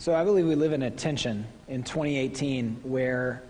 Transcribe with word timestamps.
So 0.00 0.14
I 0.14 0.24
believe 0.24 0.46
we 0.46 0.54
live 0.54 0.72
in 0.72 0.80
a 0.80 0.90
tension 0.90 1.46
in 1.68 1.82
2018 1.82 2.80
where 2.84 3.42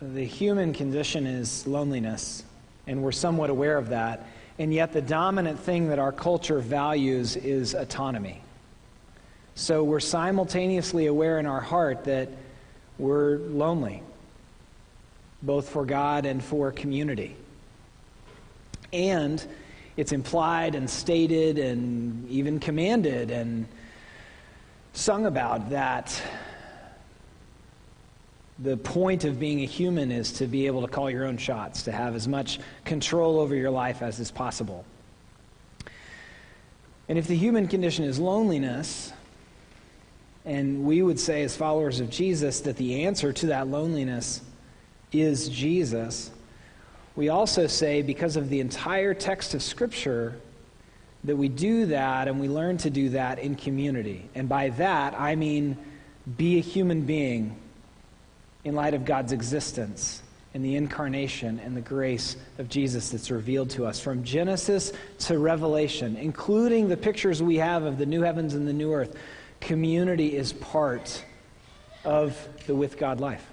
the 0.00 0.24
human 0.24 0.72
condition 0.72 1.26
is 1.26 1.66
loneliness, 1.66 2.44
and 2.86 3.02
we're 3.02 3.12
somewhat 3.12 3.50
aware 3.50 3.76
of 3.76 3.90
that. 3.90 4.26
And 4.58 4.72
yet, 4.72 4.94
the 4.94 5.02
dominant 5.02 5.60
thing 5.60 5.90
that 5.90 5.98
our 5.98 6.12
culture 6.12 6.60
values 6.60 7.36
is 7.36 7.74
autonomy. 7.74 8.40
So, 9.54 9.84
we're 9.84 10.00
simultaneously 10.00 11.04
aware 11.04 11.38
in 11.38 11.44
our 11.44 11.60
heart 11.60 12.04
that 12.04 12.30
we're 12.96 13.36
lonely, 13.36 14.02
both 15.42 15.68
for 15.68 15.84
God 15.84 16.24
and 16.24 16.42
for 16.42 16.72
community. 16.72 17.36
And 18.94 19.46
it's 19.98 20.12
implied 20.12 20.74
and 20.74 20.88
stated 20.88 21.58
and 21.58 22.26
even 22.30 22.60
commanded 22.60 23.30
and 23.30 23.68
sung 24.92 25.26
about 25.26 25.70
that 25.70 26.22
the 28.58 28.76
point 28.76 29.24
of 29.24 29.40
being 29.40 29.62
a 29.62 29.66
human 29.66 30.12
is 30.12 30.32
to 30.32 30.46
be 30.46 30.66
able 30.66 30.82
to 30.82 30.88
call 30.88 31.10
your 31.10 31.24
own 31.24 31.38
shots, 31.38 31.84
to 31.84 31.92
have 31.92 32.14
as 32.14 32.28
much 32.28 32.60
control 32.84 33.40
over 33.40 33.54
your 33.54 33.70
life 33.70 34.02
as 34.02 34.20
is 34.20 34.30
possible. 34.30 34.84
And 37.08 37.18
if 37.18 37.26
the 37.26 37.36
human 37.36 37.68
condition 37.68 38.04
is 38.04 38.18
loneliness, 38.18 39.12
and 40.44 40.84
we 40.84 41.02
would 41.02 41.18
say, 41.18 41.42
as 41.42 41.56
followers 41.56 42.00
of 42.00 42.10
Jesus, 42.10 42.60
that 42.60 42.76
the 42.76 43.04
answer 43.04 43.32
to 43.32 43.46
that 43.46 43.68
loneliness 43.68 44.42
is 45.10 45.48
Jesus, 45.48 46.30
we 47.16 47.28
also 47.30 47.66
say, 47.66 48.02
because 48.02 48.36
of 48.36 48.48
the 48.48 48.60
entire 48.60 49.14
text 49.14 49.54
of 49.54 49.62
Scripture, 49.62 50.36
that 51.24 51.36
we 51.36 51.48
do 51.48 51.86
that 51.86 52.28
and 52.28 52.40
we 52.40 52.48
learn 52.48 52.78
to 52.78 52.90
do 52.90 53.10
that 53.10 53.38
in 53.38 53.54
community. 53.54 54.28
And 54.34 54.48
by 54.48 54.70
that, 54.70 55.18
I 55.18 55.36
mean 55.36 55.76
be 56.36 56.58
a 56.58 56.60
human 56.60 57.02
being 57.02 57.56
in 58.64 58.74
light 58.74 58.94
of 58.94 59.04
God's 59.04 59.32
existence 59.32 60.22
and 60.52 60.64
the 60.64 60.76
incarnation 60.76 61.60
and 61.60 61.76
the 61.76 61.80
grace 61.80 62.36
of 62.58 62.68
Jesus 62.68 63.10
that's 63.10 63.30
revealed 63.30 63.70
to 63.70 63.86
us 63.86 64.00
from 64.00 64.24
Genesis 64.24 64.92
to 65.20 65.38
Revelation, 65.38 66.16
including 66.16 66.88
the 66.88 66.96
pictures 66.96 67.42
we 67.42 67.56
have 67.56 67.84
of 67.84 67.98
the 67.98 68.06
new 68.06 68.22
heavens 68.22 68.54
and 68.54 68.66
the 68.66 68.72
new 68.72 68.92
earth. 68.92 69.16
Community 69.60 70.36
is 70.36 70.52
part 70.52 71.24
of 72.04 72.36
the 72.66 72.74
with 72.74 72.98
God 72.98 73.20
life. 73.20 73.46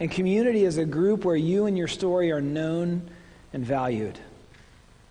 And 0.00 0.10
community 0.10 0.64
is 0.64 0.78
a 0.78 0.84
group 0.84 1.24
where 1.24 1.36
you 1.36 1.66
and 1.66 1.78
your 1.78 1.86
story 1.86 2.32
are 2.32 2.40
known 2.40 3.08
and 3.52 3.64
valued. 3.64 4.18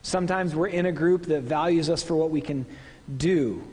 Sometimes 0.03 0.55
we're 0.55 0.67
in 0.67 0.85
a 0.85 0.91
group 0.91 1.25
that 1.27 1.43
values 1.43 1.89
us 1.89 2.01
for 2.01 2.15
what 2.15 2.31
we 2.31 2.41
can 2.41 2.65
do, 3.17 3.63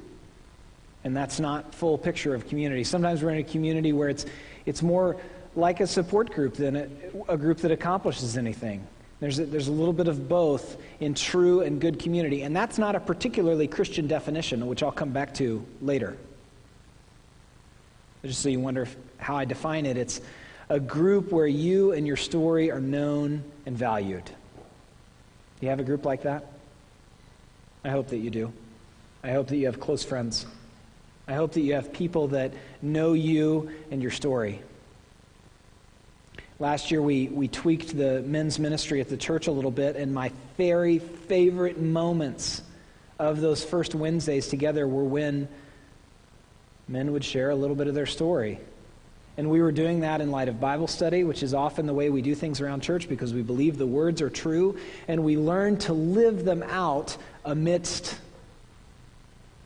and 1.04 1.16
that's 1.16 1.40
not 1.40 1.74
full 1.74 1.96
picture 1.96 2.34
of 2.34 2.46
community. 2.48 2.84
Sometimes 2.84 3.22
we're 3.22 3.30
in 3.30 3.38
a 3.38 3.44
community 3.44 3.92
where 3.92 4.08
it's, 4.08 4.26
it's 4.66 4.82
more 4.82 5.16
like 5.56 5.80
a 5.80 5.86
support 5.86 6.30
group 6.32 6.54
than 6.54 6.76
a, 6.76 6.88
a 7.28 7.36
group 7.36 7.58
that 7.58 7.72
accomplishes 7.72 8.36
anything. 8.36 8.86
There's 9.20 9.38
a, 9.38 9.46
there's 9.46 9.68
a 9.68 9.72
little 9.72 9.92
bit 9.92 10.06
of 10.06 10.28
both 10.28 10.76
in 11.00 11.14
true 11.14 11.62
and 11.62 11.80
good 11.80 11.98
community, 11.98 12.42
and 12.42 12.54
that's 12.54 12.78
not 12.78 12.94
a 12.94 13.00
particularly 13.00 13.66
Christian 13.66 14.06
definition, 14.06 14.66
which 14.66 14.82
I'll 14.82 14.92
come 14.92 15.10
back 15.10 15.34
to 15.34 15.64
later. 15.80 16.16
Just 18.22 18.42
so 18.42 18.48
you 18.48 18.60
wonder 18.60 18.82
if, 18.82 18.96
how 19.16 19.36
I 19.36 19.44
define 19.44 19.86
it, 19.86 19.96
it's 19.96 20.20
a 20.68 20.78
group 20.78 21.32
where 21.32 21.46
you 21.46 21.92
and 21.92 22.06
your 22.06 22.16
story 22.16 22.70
are 22.70 22.80
known 22.80 23.42
and 23.64 23.76
valued. 23.76 24.30
You 25.60 25.68
have 25.68 25.80
a 25.80 25.84
group 25.84 26.04
like 26.04 26.22
that? 26.22 26.46
I 27.84 27.90
hope 27.90 28.08
that 28.08 28.18
you 28.18 28.30
do. 28.30 28.52
I 29.22 29.32
hope 29.32 29.48
that 29.48 29.56
you 29.56 29.66
have 29.66 29.80
close 29.80 30.04
friends. 30.04 30.46
I 31.26 31.34
hope 31.34 31.52
that 31.52 31.60
you 31.60 31.74
have 31.74 31.92
people 31.92 32.28
that 32.28 32.52
know 32.80 33.12
you 33.12 33.70
and 33.90 34.00
your 34.00 34.10
story. 34.10 34.62
Last 36.60 36.90
year, 36.90 37.02
we, 37.02 37.28
we 37.28 37.48
tweaked 37.48 37.96
the 37.96 38.22
men's 38.22 38.58
ministry 38.58 39.00
at 39.00 39.08
the 39.08 39.16
church 39.16 39.46
a 39.46 39.52
little 39.52 39.70
bit, 39.70 39.96
and 39.96 40.12
my 40.12 40.32
very 40.56 40.98
favorite 40.98 41.80
moments 41.80 42.62
of 43.18 43.40
those 43.40 43.64
first 43.64 43.94
Wednesdays 43.94 44.48
together 44.48 44.86
were 44.86 45.04
when 45.04 45.48
men 46.88 47.12
would 47.12 47.24
share 47.24 47.50
a 47.50 47.54
little 47.54 47.76
bit 47.76 47.86
of 47.86 47.94
their 47.94 48.06
story. 48.06 48.58
And 49.38 49.48
we 49.48 49.62
were 49.62 49.70
doing 49.70 50.00
that 50.00 50.20
in 50.20 50.32
light 50.32 50.48
of 50.48 50.60
Bible 50.60 50.88
study, 50.88 51.22
which 51.22 51.44
is 51.44 51.54
often 51.54 51.86
the 51.86 51.94
way 51.94 52.10
we 52.10 52.22
do 52.22 52.34
things 52.34 52.60
around 52.60 52.80
church 52.80 53.08
because 53.08 53.32
we 53.32 53.40
believe 53.40 53.78
the 53.78 53.86
words 53.86 54.20
are 54.20 54.28
true, 54.28 54.76
and 55.06 55.22
we 55.22 55.36
learn 55.36 55.76
to 55.78 55.92
live 55.92 56.44
them 56.44 56.64
out 56.64 57.16
amidst 57.44 58.18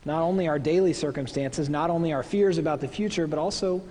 not 0.05 0.21
only 0.21 0.47
our 0.47 0.59
daily 0.59 0.93
circumstances, 0.93 1.69
not 1.69 1.89
only 1.89 2.13
our 2.13 2.21
fears 2.21 2.59
about 2.59 2.81
the 2.81 2.87
future, 2.87 3.25
but 3.25 3.39
also 3.39 3.81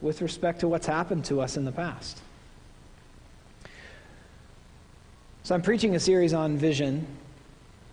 with 0.00 0.22
respect 0.22 0.60
to 0.60 0.68
what's 0.68 0.86
happened 0.86 1.26
to 1.26 1.42
us 1.42 1.58
in 1.58 1.66
the 1.66 1.72
past. 1.72 2.18
So 5.42 5.54
I'm 5.54 5.62
preaching 5.62 5.94
a 5.94 6.00
series 6.00 6.32
on 6.32 6.56
vision. 6.56 7.06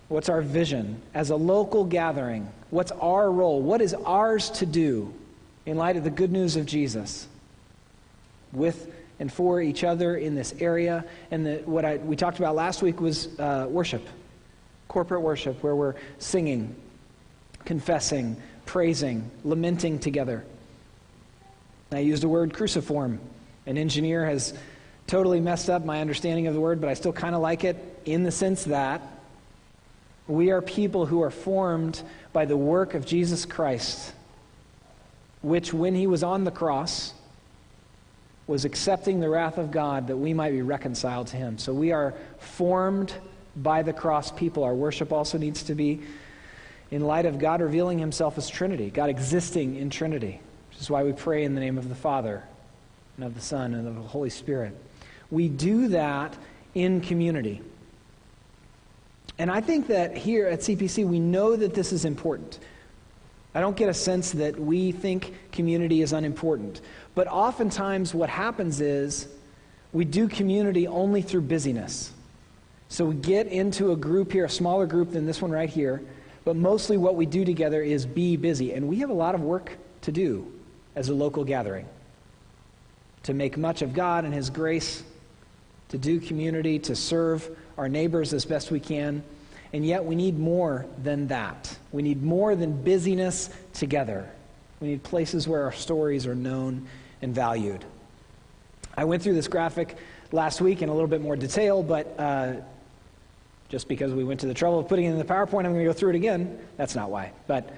What's 0.08 0.30
our 0.30 0.40
vision 0.40 1.02
as 1.12 1.28
a 1.28 1.36
local 1.36 1.84
gathering? 1.84 2.50
What's 2.70 2.90
our 2.92 3.30
role? 3.30 3.60
What 3.60 3.82
is 3.82 3.92
ours 3.92 4.48
to 4.52 4.66
do 4.66 5.12
in 5.66 5.76
light 5.76 5.98
of 5.98 6.04
the 6.04 6.10
good 6.10 6.32
news 6.32 6.56
of 6.56 6.64
Jesus? 6.64 7.28
With 8.54 8.92
and 9.20 9.32
for 9.32 9.60
each 9.60 9.84
other 9.84 10.16
in 10.16 10.34
this 10.34 10.54
area. 10.60 11.04
And 11.30 11.46
the, 11.46 11.56
what 11.64 11.84
I, 11.84 11.96
we 11.98 12.16
talked 12.16 12.38
about 12.38 12.54
last 12.54 12.82
week 12.82 13.00
was 13.00 13.38
uh, 13.38 13.66
worship, 13.68 14.06
corporate 14.88 15.22
worship, 15.22 15.62
where 15.62 15.76
we're 15.76 15.94
singing, 16.18 16.74
confessing, 17.64 18.36
praising, 18.66 19.30
lamenting 19.44 19.98
together. 19.98 20.44
I 21.92 22.00
used 22.00 22.22
the 22.22 22.28
word 22.28 22.54
cruciform. 22.54 23.20
An 23.66 23.78
engineer 23.78 24.26
has 24.26 24.52
totally 25.06 25.40
messed 25.40 25.70
up 25.70 25.84
my 25.84 26.00
understanding 26.00 26.46
of 26.46 26.54
the 26.54 26.60
word, 26.60 26.80
but 26.80 26.90
I 26.90 26.94
still 26.94 27.12
kind 27.12 27.34
of 27.34 27.40
like 27.40 27.64
it 27.64 27.76
in 28.04 28.24
the 28.24 28.32
sense 28.32 28.64
that 28.64 29.00
we 30.26 30.50
are 30.50 30.62
people 30.62 31.06
who 31.06 31.22
are 31.22 31.30
formed 31.30 32.02
by 32.32 32.46
the 32.46 32.56
work 32.56 32.94
of 32.94 33.04
Jesus 33.04 33.44
Christ, 33.44 34.12
which, 35.42 35.72
when 35.72 35.94
he 35.94 36.06
was 36.06 36.22
on 36.22 36.44
the 36.44 36.50
cross, 36.50 37.12
was 38.46 38.64
accepting 38.64 39.20
the 39.20 39.28
wrath 39.28 39.58
of 39.58 39.70
God 39.70 40.08
that 40.08 40.16
we 40.16 40.34
might 40.34 40.50
be 40.50 40.62
reconciled 40.62 41.28
to 41.28 41.36
him. 41.36 41.58
So 41.58 41.72
we 41.72 41.92
are 41.92 42.14
formed 42.38 43.14
by 43.56 43.82
the 43.82 43.92
cross 43.92 44.30
people. 44.30 44.64
Our 44.64 44.74
worship 44.74 45.12
also 45.12 45.38
needs 45.38 45.62
to 45.64 45.74
be 45.74 46.02
in 46.90 47.02
light 47.02 47.26
of 47.26 47.38
God 47.38 47.60
revealing 47.60 47.98
himself 47.98 48.36
as 48.36 48.48
Trinity, 48.48 48.90
God 48.90 49.08
existing 49.08 49.76
in 49.76 49.90
Trinity, 49.90 50.40
which 50.70 50.80
is 50.80 50.90
why 50.90 51.02
we 51.02 51.12
pray 51.12 51.44
in 51.44 51.54
the 51.54 51.60
name 51.60 51.78
of 51.78 51.88
the 51.88 51.94
Father 51.94 52.42
and 53.16 53.24
of 53.24 53.34
the 53.34 53.40
Son 53.40 53.74
and 53.74 53.88
of 53.88 53.94
the 53.94 54.02
Holy 54.02 54.30
Spirit. 54.30 54.76
We 55.30 55.48
do 55.48 55.88
that 55.88 56.36
in 56.74 57.00
community. 57.00 57.62
And 59.38 59.50
I 59.50 59.60
think 59.60 59.88
that 59.88 60.16
here 60.16 60.46
at 60.46 60.60
CPC, 60.60 61.06
we 61.06 61.18
know 61.18 61.56
that 61.56 61.74
this 61.74 61.92
is 61.92 62.04
important. 62.04 62.58
I 63.54 63.60
don't 63.60 63.76
get 63.76 63.88
a 63.88 63.94
sense 63.94 64.32
that 64.32 64.58
we 64.58 64.90
think 64.90 65.32
community 65.52 66.02
is 66.02 66.12
unimportant. 66.12 66.80
But 67.14 67.28
oftentimes, 67.28 68.12
what 68.14 68.28
happens 68.28 68.80
is 68.80 69.28
we 69.92 70.04
do 70.04 70.28
community 70.28 70.88
only 70.88 71.22
through 71.22 71.42
busyness. 71.42 72.12
So 72.88 73.06
we 73.06 73.14
get 73.14 73.46
into 73.46 73.92
a 73.92 73.96
group 73.96 74.32
here, 74.32 74.44
a 74.44 74.50
smaller 74.50 74.86
group 74.86 75.12
than 75.12 75.24
this 75.24 75.40
one 75.40 75.50
right 75.50 75.70
here, 75.70 76.02
but 76.44 76.56
mostly 76.56 76.96
what 76.96 77.14
we 77.14 77.26
do 77.26 77.44
together 77.44 77.82
is 77.82 78.04
be 78.04 78.36
busy. 78.36 78.72
And 78.72 78.88
we 78.88 78.98
have 78.98 79.10
a 79.10 79.14
lot 79.14 79.34
of 79.34 79.40
work 79.40 79.76
to 80.02 80.12
do 80.12 80.52
as 80.96 81.08
a 81.08 81.14
local 81.14 81.44
gathering 81.44 81.86
to 83.24 83.34
make 83.34 83.56
much 83.56 83.82
of 83.82 83.94
God 83.94 84.24
and 84.24 84.34
His 84.34 84.50
grace, 84.50 85.02
to 85.88 85.98
do 85.98 86.20
community, 86.20 86.78
to 86.80 86.94
serve 86.94 87.48
our 87.76 87.88
neighbors 87.88 88.32
as 88.32 88.44
best 88.44 88.70
we 88.70 88.80
can. 88.80 89.22
And 89.72 89.84
yet, 89.84 90.04
we 90.04 90.14
need 90.14 90.38
more 90.38 90.86
than 91.02 91.26
that. 91.28 91.76
We 91.94 92.02
need 92.02 92.24
more 92.24 92.56
than 92.56 92.82
busyness 92.82 93.50
together. 93.72 94.28
We 94.80 94.88
need 94.88 95.04
places 95.04 95.46
where 95.46 95.62
our 95.62 95.70
stories 95.70 96.26
are 96.26 96.34
known 96.34 96.88
and 97.22 97.32
valued. 97.32 97.84
I 98.96 99.04
went 99.04 99.22
through 99.22 99.34
this 99.34 99.46
graphic 99.46 99.96
last 100.32 100.60
week 100.60 100.82
in 100.82 100.88
a 100.88 100.92
little 100.92 101.06
bit 101.06 101.20
more 101.20 101.36
detail, 101.36 101.84
but 101.84 102.12
uh, 102.18 102.54
just 103.68 103.86
because 103.86 104.12
we 104.12 104.24
went 104.24 104.40
to 104.40 104.48
the 104.48 104.54
trouble 104.54 104.80
of 104.80 104.88
putting 104.88 105.04
it 105.04 105.12
in 105.12 105.18
the 105.18 105.24
PowerPoint, 105.24 105.66
I'm 105.66 105.72
going 105.72 105.78
to 105.78 105.84
go 105.84 105.92
through 105.92 106.10
it 106.10 106.16
again. 106.16 106.58
That's 106.76 106.96
not 106.96 107.10
why. 107.10 107.30
But 107.46 107.72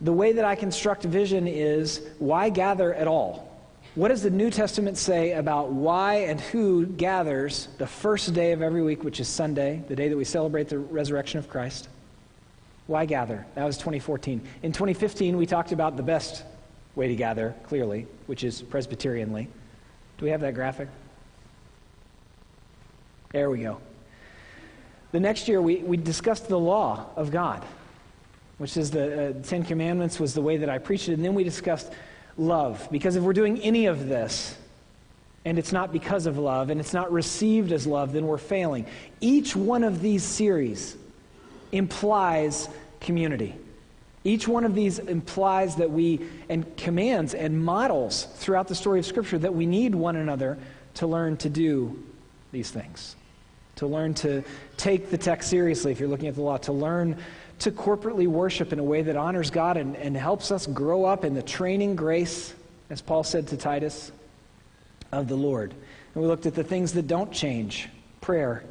the 0.00 0.12
way 0.12 0.30
that 0.34 0.44
I 0.44 0.54
construct 0.54 1.02
vision 1.02 1.48
is 1.48 2.06
why 2.20 2.50
gather 2.50 2.94
at 2.94 3.08
all? 3.08 3.50
What 3.96 4.08
does 4.08 4.22
the 4.22 4.30
New 4.30 4.48
Testament 4.48 4.96
say 4.96 5.32
about 5.32 5.72
why 5.72 6.18
and 6.18 6.40
who 6.40 6.86
gathers 6.86 7.66
the 7.78 7.86
first 7.88 8.32
day 8.32 8.52
of 8.52 8.62
every 8.62 8.80
week, 8.80 9.02
which 9.02 9.18
is 9.18 9.26
Sunday, 9.26 9.82
the 9.88 9.96
day 9.96 10.08
that 10.08 10.16
we 10.16 10.24
celebrate 10.24 10.68
the 10.68 10.78
resurrection 10.78 11.40
of 11.40 11.48
Christ? 11.48 11.88
Why 12.86 13.06
gather? 13.06 13.46
That 13.54 13.64
was 13.64 13.76
2014. 13.76 14.40
In 14.62 14.72
2015, 14.72 15.36
we 15.36 15.46
talked 15.46 15.72
about 15.72 15.96
the 15.96 16.02
best 16.02 16.44
way 16.94 17.08
to 17.08 17.16
gather, 17.16 17.54
clearly, 17.64 18.06
which 18.26 18.44
is 18.44 18.62
Presbyterianly. 18.62 19.48
Do 20.18 20.24
we 20.24 20.30
have 20.30 20.40
that 20.40 20.54
graphic? 20.54 20.88
There 23.32 23.50
we 23.50 23.62
go. 23.62 23.80
The 25.12 25.20
next 25.20 25.48
year, 25.48 25.62
we, 25.62 25.76
we 25.76 25.96
discussed 25.96 26.48
the 26.48 26.58
law 26.58 27.06
of 27.16 27.30
God. 27.30 27.64
which 28.58 28.76
is 28.76 28.90
the 28.90 29.30
uh, 29.30 29.32
Ten 29.42 29.64
Commandments 29.64 30.20
was 30.20 30.34
the 30.34 30.42
way 30.42 30.58
that 30.58 30.68
I 30.68 30.78
preached 30.78 31.08
it. 31.08 31.14
And 31.14 31.24
then 31.24 31.34
we 31.34 31.44
discussed 31.44 31.92
love. 32.36 32.88
Because 32.90 33.16
if 33.16 33.22
we're 33.22 33.32
doing 33.32 33.60
any 33.60 33.86
of 33.86 34.08
this, 34.08 34.56
and 35.44 35.58
it's 35.58 35.72
not 35.72 35.92
because 35.92 36.26
of 36.26 36.38
love, 36.38 36.70
and 36.70 36.80
it's 36.80 36.92
not 36.92 37.12
received 37.12 37.72
as 37.72 37.86
love, 37.86 38.12
then 38.12 38.26
we're 38.26 38.38
failing. 38.38 38.86
Each 39.20 39.56
one 39.56 39.82
of 39.82 40.00
these 40.00 40.22
series 40.22 40.96
implies 41.72 42.68
community. 43.00 43.56
Each 44.24 44.46
one 44.46 44.64
of 44.64 44.74
these 44.74 45.00
implies 45.00 45.76
that 45.76 45.90
we, 45.90 46.20
and 46.48 46.76
commands 46.76 47.34
and 47.34 47.64
models 47.64 48.28
throughout 48.36 48.68
the 48.68 48.74
story 48.74 49.00
of 49.00 49.06
Scripture 49.06 49.38
that 49.38 49.54
we 49.54 49.66
need 49.66 49.94
one 49.94 50.16
another 50.16 50.58
to 50.94 51.06
learn 51.06 51.36
to 51.38 51.48
do 51.48 52.00
these 52.52 52.70
things. 52.70 53.16
To 53.76 53.86
learn 53.86 54.14
to 54.14 54.44
take 54.76 55.10
the 55.10 55.18
text 55.18 55.50
seriously 55.50 55.90
if 55.90 55.98
you're 55.98 56.08
looking 56.08 56.28
at 56.28 56.36
the 56.36 56.42
law, 56.42 56.58
to 56.58 56.72
learn 56.72 57.16
to 57.60 57.72
corporately 57.72 58.26
worship 58.26 58.72
in 58.72 58.78
a 58.78 58.84
way 58.84 59.02
that 59.02 59.16
honors 59.16 59.50
God 59.50 59.76
and, 59.76 59.96
and 59.96 60.16
helps 60.16 60.52
us 60.52 60.66
grow 60.66 61.04
up 61.04 61.24
in 61.24 61.34
the 61.34 61.42
training 61.42 61.96
grace, 61.96 62.54
as 62.90 63.00
Paul 63.00 63.24
said 63.24 63.48
to 63.48 63.56
Titus, 63.56 64.12
of 65.10 65.26
the 65.26 65.36
Lord. 65.36 65.72
And 66.14 66.22
we 66.22 66.28
looked 66.28 66.46
at 66.46 66.54
the 66.54 66.64
things 66.64 66.92
that 66.92 67.06
don't 67.06 67.32
change 67.32 67.88
prayer 68.20 68.62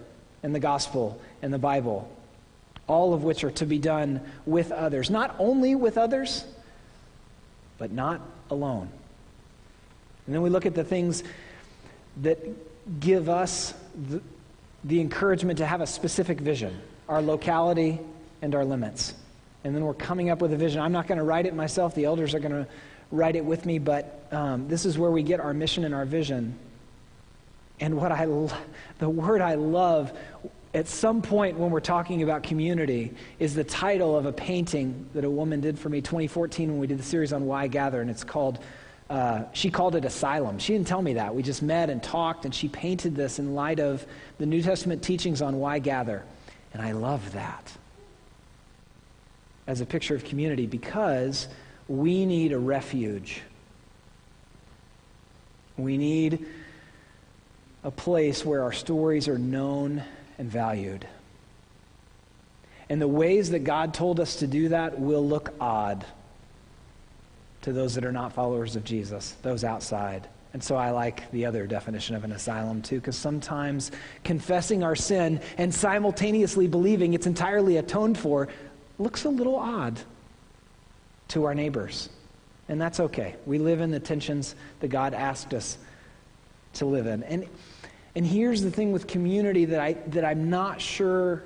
and 0.44 0.56
the 0.56 0.60
gospel 0.60 1.20
and 1.42 1.54
the 1.54 1.60
Bible 1.60 2.10
all 2.92 3.14
of 3.14 3.24
which 3.24 3.46
are 3.46 3.52
to 3.52 3.66
be 3.66 3.80
done 3.80 4.20
with 4.46 4.70
others. 4.72 5.10
Not 5.10 5.34
only 5.40 5.76
with 5.76 5.98
others, 5.98 6.44
but 7.78 7.92
not 7.92 8.20
alone. 8.50 8.90
And 10.26 10.36
then 10.36 10.42
we 10.42 10.50
look 10.50 10.66
at 10.66 10.76
the 10.76 10.84
things 10.84 11.24
that 12.22 12.38
give 13.00 13.30
us 13.30 13.74
the, 14.10 14.22
the 14.84 15.00
encouragement 15.00 15.60
to 15.60 15.66
have 15.66 15.80
a 15.82 15.88
specific 15.88 16.40
vision 16.40 16.80
our 17.08 17.22
locality 17.22 18.00
and 18.42 18.56
our 18.56 18.64
limits. 18.64 19.14
And 19.64 19.76
then 19.76 19.84
we're 19.84 19.94
coming 19.94 20.30
up 20.30 20.42
with 20.42 20.54
a 20.54 20.58
vision. 20.58 20.82
I'm 20.82 20.94
not 20.94 21.08
going 21.08 21.18
to 21.18 21.24
write 21.24 21.46
it 21.46 21.54
myself, 21.54 21.96
the 21.96 22.06
elders 22.06 22.34
are 22.34 22.40
going 22.40 22.52
to 22.54 22.68
write 23.12 23.36
it 23.36 23.44
with 23.44 23.66
me, 23.66 23.80
but 23.80 24.26
um, 24.32 24.68
this 24.70 24.86
is 24.86 24.98
where 24.98 25.12
we 25.12 25.24
get 25.24 25.40
our 25.40 25.54
mission 25.54 25.84
and 25.84 25.94
our 25.94 26.06
vision. 26.06 26.58
And 27.80 27.98
what 27.98 28.12
I, 28.12 28.26
the 29.00 29.10
word 29.10 29.42
I 29.42 29.56
love 29.56 30.14
at 30.74 30.88
some 30.88 31.22
point 31.22 31.58
when 31.58 31.70
we're 31.70 31.80
talking 31.80 32.24
about 32.24 32.44
community 32.44 33.14
is 33.40 33.54
the 33.54 33.64
title 33.64 34.18
of 34.18 34.26
a 34.26 34.32
painting 34.32 35.08
that 35.14 35.26
a 35.26 35.30
woman 35.30 35.60
did 35.60 35.78
for 35.78 35.90
me 35.90 36.00
2014 36.02 36.70
when 36.70 36.80
we 36.80 36.88
did 36.88 36.98
the 36.98 37.04
series 37.04 37.34
on 37.34 37.46
why 37.46 37.68
gather 37.68 38.02
and 38.02 38.10
it's 38.10 38.24
called 38.24 38.60
uh, 39.10 39.44
she 39.52 39.70
called 39.70 39.96
it 39.98 40.06
asylum. 40.06 40.58
She 40.58 40.72
didn't 40.72 40.88
tell 40.88 41.02
me 41.02 41.16
that. 41.16 41.36
We 41.36 41.44
just 41.44 41.62
met 41.62 41.90
and 41.90 42.02
talked 42.02 42.46
and 42.46 42.56
she 42.56 42.70
painted 42.70 43.14
this 43.14 43.40
in 43.40 43.54
light 43.54 43.82
of 43.82 44.06
the 44.38 44.46
new 44.46 44.62
testament 44.62 45.04
teachings 45.04 45.42
on 45.42 45.60
why 45.60 45.80
gather. 45.80 46.24
And 46.74 46.82
i 46.82 46.94
love 46.94 47.34
that 47.34 47.74
as 49.68 49.82
a 49.82 49.86
picture 49.86 50.16
of 50.16 50.24
community 50.24 50.66
because 50.66 51.50
we 51.90 52.26
need 52.26 52.54
a 52.54 52.60
refuge. 52.60 53.42
We 55.76 55.98
need 55.98 56.46
a 57.84 57.92
place 57.92 58.46
where 58.46 58.64
our 58.64 58.72
stories 58.72 59.28
are 59.28 59.38
known 59.38 60.04
and 60.42 60.50
valued. 60.50 61.06
And 62.90 63.00
the 63.00 63.08
ways 63.08 63.52
that 63.52 63.60
God 63.60 63.94
told 63.94 64.20
us 64.20 64.38
to 64.38 64.48
do 64.48 64.70
that 64.70 65.00
will 65.00 65.26
look 65.26 65.54
odd 65.62 66.04
to 67.62 67.72
those 67.72 67.94
that 67.94 68.04
are 68.04 68.12
not 68.12 68.34
followers 68.34 68.76
of 68.76 68.84
Jesus, 68.84 69.36
those 69.44 69.64
outside. 69.64 70.28
And 70.54 70.64
so 70.64 70.76
I 70.76 70.90
like 70.90 71.30
the 71.30 71.46
other 71.46 71.68
definition 71.68 72.16
of 72.16 72.24
an 72.24 72.32
asylum 72.32 72.82
too, 72.82 72.96
because 72.96 73.16
sometimes 73.16 73.92
confessing 74.24 74.82
our 74.82 74.96
sin 74.96 75.42
and 75.60 75.72
simultaneously 75.72 76.68
believing 76.68 77.14
it's 77.14 77.28
entirely 77.28 77.78
atoned 77.78 78.18
for 78.18 78.48
looks 78.98 79.26
a 79.26 79.30
little 79.30 79.58
odd 79.58 80.00
to 81.28 81.46
our 81.46 81.54
neighbors. 81.54 82.10
And 82.68 82.82
that's 82.82 83.00
okay. 83.00 83.36
We 83.46 83.60
live 83.60 83.80
in 83.80 83.92
the 83.92 84.00
tensions 84.00 84.56
that 84.80 84.88
God 84.88 85.14
asked 85.14 85.54
us 85.54 85.78
to 86.74 86.88
live 86.88 87.06
in. 87.06 87.22
And 87.24 87.48
and 88.16 88.26
here's 88.26 88.62
the 88.62 88.72
thing 88.72 88.92
with 88.92 89.08
community 89.08 89.66
that, 89.66 89.80
I, 89.80 89.94
that 90.08 90.26
I'm 90.26 90.50
not 90.50 90.82
sure 90.82 91.44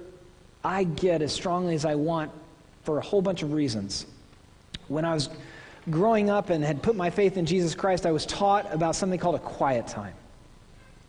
I 0.64 0.84
get 0.84 1.22
as 1.22 1.32
strongly 1.32 1.76
as 1.76 1.86
I 1.86 1.96
want 1.96 2.32
for 2.84 2.98
a 2.98 3.02
whole 3.02 3.22
bunch 3.22 3.44
of 3.44 3.54
reasons. 3.54 4.06
When 4.88 5.06
I 5.06 5.14
was 5.14 5.30
growing 5.90 6.30
up 6.30 6.50
and 6.50 6.64
had 6.64 6.82
put 6.82 6.96
my 6.96 7.12
faith 7.12 7.38
in 7.38 7.46
Jesus 7.46 7.76
Christ, 7.76 8.06
I 8.06 8.12
was 8.12 8.26
taught 8.26 8.74
about 8.74 8.96
something 8.96 9.20
called 9.20 9.36
a 9.36 9.40
quiet 9.40 9.88
time. 9.88 10.14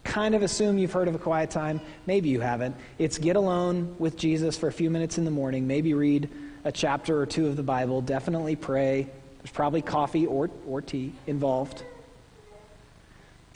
Kind 0.04 0.34
of 0.34 0.42
assume 0.42 0.78
you've 0.78 0.92
heard 0.92 1.08
of 1.08 1.14
a 1.14 1.18
quiet 1.18 1.50
time. 1.50 1.80
Maybe 2.06 2.28
you 2.28 2.40
haven't. 2.40 2.76
It's 2.98 3.18
get 3.18 3.36
alone 3.36 3.96
with 3.98 4.16
Jesus 4.16 4.56
for 4.56 4.68
a 4.68 4.72
few 4.72 4.90
minutes 4.90 5.18
in 5.18 5.24
the 5.24 5.30
morning, 5.30 5.66
maybe 5.66 5.94
read 5.94 6.30
a 6.64 6.72
chapter 6.72 7.18
or 7.18 7.26
two 7.26 7.46
of 7.46 7.56
the 7.56 7.62
Bible, 7.62 8.02
definitely 8.02 8.56
pray. 8.56 9.08
There's 9.38 9.50
probably 9.50 9.82
coffee 9.82 10.26
or, 10.26 10.50
or 10.66 10.82
tea 10.82 11.12
involved. 11.26 11.82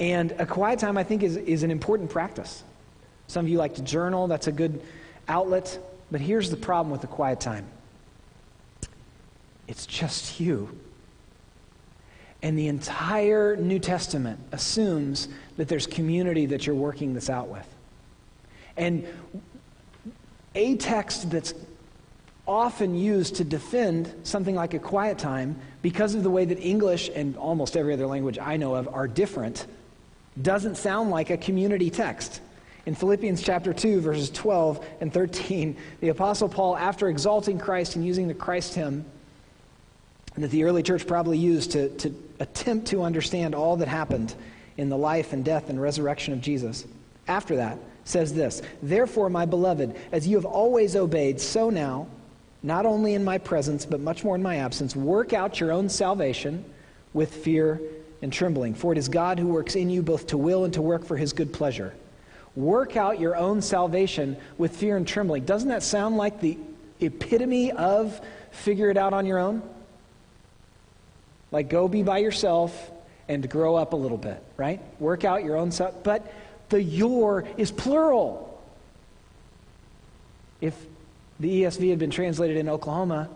And 0.00 0.32
a 0.38 0.47
quiet 0.47 0.79
time, 0.79 0.97
I 0.97 1.05
think, 1.05 1.23
is, 1.23 1.37
is 1.37 1.62
an 1.62 1.70
important 1.70 2.08
practice. 2.11 2.64
Some 3.26 3.44
of 3.44 3.50
you 3.50 3.58
like 3.58 3.75
to 3.75 3.82
journal, 3.82 4.26
that's 4.26 4.47
a 4.47 4.52
good 4.52 4.82
outlet. 5.29 5.79
But 6.11 6.23
here's 6.23 6.50
the 6.50 6.56
problem 6.56 6.91
with 6.91 7.02
the 7.02 7.06
quiet 7.06 7.38
time 7.38 7.69
it's 9.69 9.87
just 9.87 10.41
you. 10.41 10.76
And 12.43 12.58
the 12.58 12.69
entire 12.69 13.55
New 13.55 13.79
Testament 13.79 14.41
assumes 14.50 15.29
that 15.58 15.69
there's 15.69 15.87
community 15.87 16.47
that 16.47 16.67
you're 16.67 16.75
working 16.75 17.12
this 17.12 17.29
out 17.29 17.49
with. 17.49 17.69
And 18.79 19.06
a 20.55 20.76
text 20.76 21.31
that's 21.31 21.52
often 22.49 22.94
used 22.97 23.37
to 23.37 23.44
defend 23.44 24.12
something 24.23 24.55
like 24.55 24.73
a 24.73 24.79
quiet 24.79 25.19
time 25.19 25.61
because 25.82 26.14
of 26.14 26.23
the 26.23 26.31
way 26.31 26.47
that 26.47 26.58
English 26.58 27.11
and 27.14 27.37
almost 27.37 27.76
every 27.76 27.93
other 27.93 28.06
language 28.06 28.38
I 28.38 28.56
know 28.56 28.75
of 28.75 28.88
are 28.88 29.06
different 29.06 29.67
doesn't 30.40 30.76
sound 30.76 31.10
like 31.10 31.30
a 31.30 31.36
community 31.36 31.90
text. 31.90 32.40
In 32.86 32.94
Philippians 32.94 33.42
chapter 33.42 33.72
2, 33.72 34.00
verses 34.00 34.30
12 34.30 34.84
and 35.00 35.12
13, 35.12 35.76
the 36.00 36.08
Apostle 36.08 36.48
Paul, 36.48 36.76
after 36.76 37.08
exalting 37.08 37.58
Christ 37.58 37.96
and 37.96 38.04
using 38.04 38.28
the 38.28 38.34
Christ 38.34 38.74
hymn 38.74 39.04
that 40.36 40.50
the 40.50 40.64
early 40.64 40.82
church 40.82 41.06
probably 41.06 41.38
used 41.38 41.72
to, 41.72 41.88
to 41.98 42.14
attempt 42.38 42.86
to 42.88 43.02
understand 43.02 43.54
all 43.54 43.76
that 43.76 43.88
happened 43.88 44.34
in 44.76 44.88
the 44.88 44.96
life 44.96 45.32
and 45.32 45.44
death 45.44 45.68
and 45.68 45.80
resurrection 45.80 46.32
of 46.32 46.40
Jesus, 46.40 46.86
after 47.28 47.56
that, 47.56 47.78
says 48.04 48.32
this 48.32 48.62
Therefore, 48.82 49.28
my 49.28 49.44
beloved, 49.44 49.96
as 50.12 50.26
you 50.26 50.36
have 50.36 50.46
always 50.46 50.96
obeyed, 50.96 51.40
so 51.40 51.68
now, 51.68 52.06
not 52.62 52.86
only 52.86 53.14
in 53.14 53.24
my 53.24 53.38
presence, 53.38 53.84
but 53.84 54.00
much 54.00 54.24
more 54.24 54.34
in 54.34 54.42
my 54.42 54.56
absence, 54.56 54.96
work 54.96 55.32
out 55.32 55.60
your 55.60 55.72
own 55.72 55.88
salvation 55.88 56.64
with 57.12 57.34
fear 57.34 57.80
and 58.22 58.32
trembling. 58.32 58.74
For 58.74 58.92
it 58.92 58.98
is 58.98 59.08
God 59.08 59.38
who 59.38 59.48
works 59.48 59.76
in 59.76 59.90
you 59.90 60.02
both 60.02 60.28
to 60.28 60.38
will 60.38 60.64
and 60.64 60.74
to 60.74 60.82
work 60.82 61.04
for 61.04 61.16
his 61.16 61.32
good 61.32 61.52
pleasure. 61.52 61.94
Work 62.56 62.96
out 62.96 63.20
your 63.20 63.36
own 63.36 63.62
salvation 63.62 64.36
with 64.58 64.76
fear 64.76 64.96
and 64.96 65.06
trembling. 65.06 65.44
Doesn't 65.44 65.68
that 65.68 65.82
sound 65.82 66.16
like 66.16 66.40
the 66.40 66.58
epitome 67.00 67.72
of 67.72 68.20
figure 68.50 68.90
it 68.90 68.96
out 68.96 69.12
on 69.12 69.24
your 69.26 69.38
own? 69.38 69.62
Like 71.52 71.68
go 71.68 71.88
be 71.88 72.02
by 72.02 72.18
yourself 72.18 72.90
and 73.28 73.48
grow 73.48 73.76
up 73.76 73.92
a 73.92 73.96
little 73.96 74.18
bit, 74.18 74.42
right? 74.56 74.80
Work 75.00 75.24
out 75.24 75.44
your 75.44 75.56
own 75.56 75.70
self. 75.70 76.02
But 76.02 76.32
the 76.68 76.82
your 76.82 77.44
is 77.56 77.70
plural. 77.70 78.46
If 80.60 80.74
the 81.38 81.62
ESV 81.62 81.90
had 81.90 81.98
been 81.98 82.10
translated 82.10 82.56
in 82.56 82.68
Oklahoma, 82.68 83.28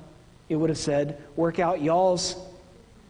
it 0.49 0.57
would 0.57 0.69
have 0.69 0.79
said, 0.79 1.23
work 1.37 1.59
out 1.59 1.81
y'all's 1.81 2.37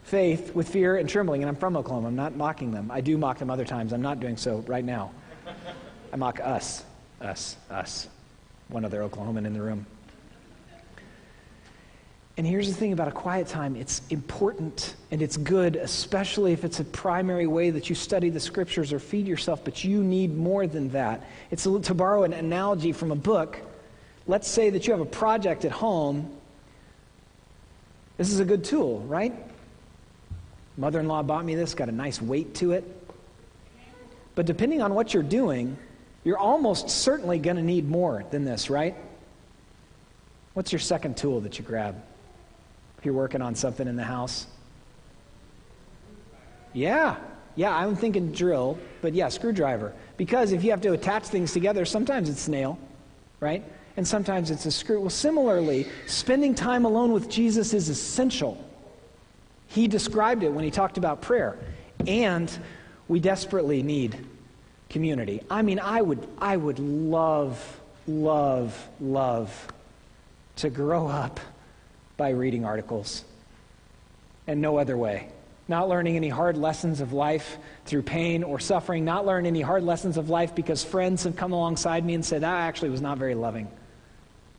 faith 0.05 0.53
with 0.53 0.69
fear 0.69 0.97
and 0.97 1.09
trembling. 1.09 1.41
And 1.41 1.49
I'm 1.49 1.55
from 1.55 1.75
Oklahoma. 1.75 2.07
I'm 2.07 2.15
not 2.15 2.35
mocking 2.35 2.71
them. 2.71 2.89
I 2.91 3.01
do 3.01 3.17
mock 3.17 3.39
them 3.39 3.49
other 3.49 3.65
times. 3.65 3.91
I'm 3.91 4.01
not 4.01 4.19
doing 4.19 4.37
so 4.37 4.63
right 4.67 4.85
now. 4.85 5.11
I 6.13 6.15
mock 6.15 6.39
us, 6.39 6.83
us, 7.19 7.57
us. 7.69 8.07
One 8.69 8.85
other 8.85 9.01
Oklahoman 9.01 9.45
in 9.45 9.53
the 9.53 9.61
room. 9.61 9.85
And 12.37 12.45
here's 12.45 12.67
the 12.67 12.73
thing 12.73 12.91
about 12.91 13.07
a 13.07 13.11
quiet 13.11 13.47
time 13.47 13.75
it's 13.75 14.01
important 14.09 14.95
and 15.09 15.21
it's 15.21 15.37
good, 15.37 15.75
especially 15.77 16.51
if 16.51 16.63
it's 16.63 16.79
a 16.79 16.83
primary 16.83 17.47
way 17.47 17.69
that 17.69 17.89
you 17.89 17.95
study 17.95 18.29
the 18.29 18.39
scriptures 18.39 18.91
or 18.91 18.99
feed 18.99 19.25
yourself, 19.25 19.63
but 19.63 19.83
you 19.83 20.03
need 20.03 20.35
more 20.35 20.67
than 20.67 20.89
that. 20.89 21.25
It's 21.49 21.63
to 21.63 21.93
borrow 21.93 22.23
an 22.23 22.33
analogy 22.33 22.91
from 22.91 23.11
a 23.11 23.15
book. 23.15 23.57
Let's 24.27 24.47
say 24.47 24.69
that 24.71 24.85
you 24.85 24.93
have 24.93 25.01
a 25.01 25.05
project 25.05 25.65
at 25.65 25.71
home. 25.71 26.29
This 28.17 28.31
is 28.31 28.39
a 28.39 28.45
good 28.45 28.63
tool, 28.63 28.99
right? 29.01 29.33
Mother 30.77 30.99
in 30.99 31.07
law 31.07 31.23
bought 31.23 31.45
me 31.45 31.55
this, 31.55 31.73
got 31.73 31.89
a 31.89 31.91
nice 31.91 32.21
weight 32.21 32.53
to 32.55 32.73
it. 32.73 32.83
But 34.35 34.45
depending 34.45 34.81
on 34.81 34.93
what 34.93 35.13
you're 35.13 35.23
doing, 35.23 35.77
you're 36.23 36.37
almost 36.37 36.89
certainly 36.89 37.39
going 37.39 37.55
to 37.55 37.63
need 37.63 37.87
more 37.87 38.25
than 38.31 38.43
this, 38.43 38.69
right? 38.69 38.95
What's 40.53 40.71
your 40.71 40.79
second 40.79 41.17
tool 41.17 41.41
that 41.41 41.57
you 41.57 41.63
grab 41.63 42.01
if 42.97 43.05
you're 43.05 43.13
working 43.13 43.41
on 43.41 43.55
something 43.55 43.87
in 43.87 43.95
the 43.95 44.03
house? 44.03 44.47
Yeah, 46.73 47.15
yeah, 47.55 47.73
I'm 47.73 47.95
thinking 47.95 48.33
drill, 48.33 48.77
but 49.01 49.13
yeah, 49.13 49.29
screwdriver. 49.29 49.93
Because 50.17 50.51
if 50.51 50.63
you 50.63 50.71
have 50.71 50.81
to 50.81 50.91
attach 50.91 51.23
things 51.23 51.53
together, 51.53 51.85
sometimes 51.85 52.27
it's 52.27 52.49
nail, 52.49 52.77
right? 53.39 53.63
and 53.97 54.07
sometimes 54.07 54.51
it's 54.51 54.65
a 54.65 54.71
screw. 54.71 54.99
Well, 54.99 55.09
similarly, 55.09 55.87
spending 56.05 56.53
time 56.53 56.85
alone 56.85 57.11
with 57.11 57.29
Jesus 57.29 57.73
is 57.73 57.89
essential. 57.89 58.61
He 59.67 59.87
described 59.87 60.43
it 60.43 60.51
when 60.51 60.63
he 60.63 60.71
talked 60.71 60.97
about 60.97 61.21
prayer. 61.21 61.57
And 62.07 62.51
we 63.07 63.19
desperately 63.19 63.83
need 63.83 64.17
community. 64.89 65.41
I 65.49 65.61
mean, 65.61 65.79
I 65.79 66.01
would, 66.01 66.25
I 66.37 66.55
would 66.57 66.79
love, 66.79 67.79
love, 68.07 68.87
love 68.99 69.67
to 70.57 70.69
grow 70.69 71.07
up 71.07 71.39
by 72.17 72.29
reading 72.29 72.65
articles 72.65 73.23
and 74.47 74.61
no 74.61 74.77
other 74.77 74.97
way. 74.97 75.29
Not 75.67 75.89
learning 75.89 76.15
any 76.15 76.29
hard 76.29 76.57
lessons 76.57 77.01
of 77.01 77.11
life 77.11 77.57
through 77.85 78.03
pain 78.03 78.43
or 78.43 78.59
suffering, 78.59 79.03
not 79.03 79.25
learn 79.25 79.45
any 79.45 79.61
hard 79.61 79.83
lessons 79.83 80.17
of 80.17 80.29
life 80.29 80.53
because 80.53 80.83
friends 80.83 81.23
have 81.23 81.35
come 81.35 81.51
alongside 81.51 82.05
me 82.05 82.13
and 82.13 82.23
said, 82.23 82.41
that 82.41 82.61
actually 82.61 82.89
was 82.89 83.01
not 83.01 83.17
very 83.17 83.33
loving. 83.33 83.67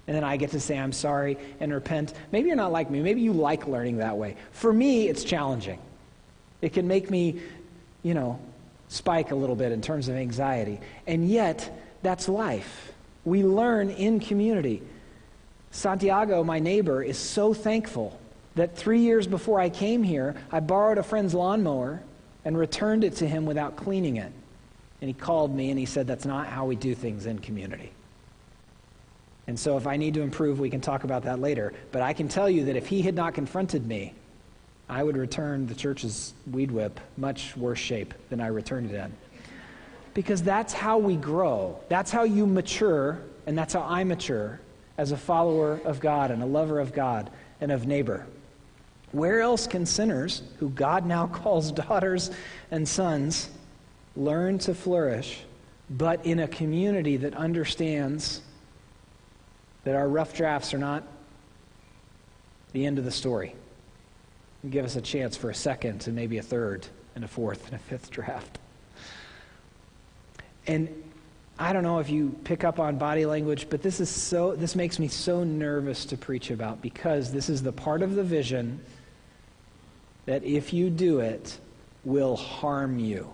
And 0.06 0.16
then 0.16 0.24
I 0.24 0.36
get 0.36 0.52
to 0.52 0.60
say, 0.60 0.78
I'm 0.78 0.92
sorry 0.92 1.36
and 1.58 1.72
repent. 1.72 2.14
Maybe 2.30 2.48
you're 2.48 2.56
not 2.56 2.72
like 2.72 2.90
me. 2.90 3.00
Maybe 3.00 3.20
you 3.20 3.32
like 3.32 3.66
learning 3.66 3.98
that 3.98 4.16
way. 4.16 4.36
For 4.52 4.72
me, 4.72 5.08
it's 5.08 5.24
challenging. 5.24 5.80
It 6.62 6.72
can 6.72 6.86
make 6.86 7.10
me, 7.10 7.40
you 8.02 8.14
know, 8.14 8.38
spike 8.88 9.32
a 9.32 9.34
little 9.34 9.56
bit 9.56 9.72
in 9.72 9.80
terms 9.80 10.08
of 10.08 10.14
anxiety. 10.14 10.80
And 11.06 11.28
yet, 11.28 11.76
that's 12.02 12.28
life. 12.28 12.92
We 13.24 13.42
learn 13.42 13.90
in 13.90 14.20
community. 14.20 14.80
Santiago, 15.72 16.44
my 16.44 16.60
neighbor, 16.60 17.02
is 17.02 17.18
so 17.18 17.52
thankful 17.52 18.18
that 18.54 18.76
three 18.76 19.00
years 19.00 19.26
before 19.26 19.60
I 19.60 19.68
came 19.68 20.02
here, 20.02 20.36
I 20.52 20.60
borrowed 20.60 20.98
a 20.98 21.02
friend's 21.02 21.34
lawnmower 21.34 22.00
and 22.44 22.56
returned 22.56 23.02
it 23.02 23.16
to 23.16 23.28
him 23.28 23.44
without 23.44 23.76
cleaning 23.76 24.16
it. 24.16 24.32
And 25.00 25.08
he 25.08 25.14
called 25.14 25.54
me 25.54 25.70
and 25.70 25.78
he 25.78 25.84
said, 25.84 26.06
That's 26.06 26.24
not 26.24 26.46
how 26.46 26.64
we 26.64 26.76
do 26.76 26.94
things 26.94 27.26
in 27.26 27.40
community. 27.40 27.90
And 29.46 29.58
so, 29.58 29.76
if 29.76 29.86
I 29.86 29.96
need 29.96 30.14
to 30.14 30.22
improve, 30.22 30.58
we 30.58 30.70
can 30.70 30.80
talk 30.80 31.04
about 31.04 31.22
that 31.22 31.40
later. 31.40 31.72
But 31.92 32.02
I 32.02 32.12
can 32.12 32.28
tell 32.28 32.50
you 32.50 32.64
that 32.64 32.76
if 32.76 32.86
he 32.86 33.02
had 33.02 33.14
not 33.14 33.34
confronted 33.34 33.86
me, 33.86 34.12
I 34.88 35.02
would 35.02 35.16
return 35.16 35.66
the 35.66 35.74
church's 35.74 36.32
weed 36.50 36.70
whip 36.70 36.98
much 37.16 37.56
worse 37.56 37.78
shape 37.78 38.14
than 38.28 38.40
I 38.40 38.48
returned 38.48 38.90
it 38.90 38.96
in. 38.96 39.12
Because 40.14 40.42
that's 40.42 40.72
how 40.72 40.98
we 40.98 41.16
grow. 41.16 41.78
That's 41.88 42.10
how 42.10 42.24
you 42.24 42.46
mature, 42.46 43.20
and 43.46 43.56
that's 43.56 43.74
how 43.74 43.82
I 43.82 44.02
mature 44.04 44.60
as 44.98 45.12
a 45.12 45.16
follower 45.16 45.80
of 45.84 46.00
God 46.00 46.30
and 46.30 46.42
a 46.42 46.46
lover 46.46 46.80
of 46.80 46.92
God 46.92 47.30
and 47.60 47.70
of 47.70 47.86
neighbor. 47.86 48.26
Where 49.12 49.40
else 49.40 49.66
can 49.66 49.86
sinners, 49.86 50.42
who 50.58 50.70
God 50.70 51.06
now 51.06 51.26
calls 51.32 51.70
daughters 51.70 52.30
and 52.70 52.88
sons, 52.88 53.50
learn 54.16 54.58
to 54.58 54.74
flourish 54.74 55.40
but 55.88 56.24
in 56.26 56.40
a 56.40 56.48
community 56.48 57.16
that 57.16 57.34
understands 57.34 58.40
that 59.86 59.94
our 59.94 60.08
rough 60.08 60.34
drafts 60.34 60.74
are 60.74 60.78
not 60.78 61.04
the 62.72 62.84
end 62.84 62.98
of 62.98 63.04
the 63.04 63.10
story. 63.12 63.54
And 64.64 64.72
give 64.72 64.84
us 64.84 64.96
a 64.96 65.00
chance 65.00 65.36
for 65.36 65.48
a 65.48 65.54
second 65.54 66.08
and 66.08 66.16
maybe 66.16 66.38
a 66.38 66.42
third 66.42 66.84
and 67.14 67.22
a 67.22 67.28
fourth 67.28 67.66
and 67.66 67.76
a 67.76 67.78
fifth 67.78 68.10
draft. 68.10 68.58
And 70.66 70.88
I 71.56 71.72
don't 71.72 71.84
know 71.84 72.00
if 72.00 72.10
you 72.10 72.34
pick 72.42 72.64
up 72.64 72.80
on 72.80 72.98
body 72.98 73.26
language, 73.26 73.68
but 73.70 73.80
this 73.80 74.00
is 74.00 74.10
so 74.10 74.56
this 74.56 74.74
makes 74.74 74.98
me 74.98 75.06
so 75.06 75.44
nervous 75.44 76.04
to 76.06 76.16
preach 76.16 76.50
about 76.50 76.82
because 76.82 77.30
this 77.30 77.48
is 77.48 77.62
the 77.62 77.70
part 77.70 78.02
of 78.02 78.16
the 78.16 78.24
vision 78.24 78.80
that 80.24 80.42
if 80.42 80.72
you 80.72 80.90
do 80.90 81.20
it 81.20 81.60
will 82.04 82.34
harm 82.34 82.98
you. 82.98 83.32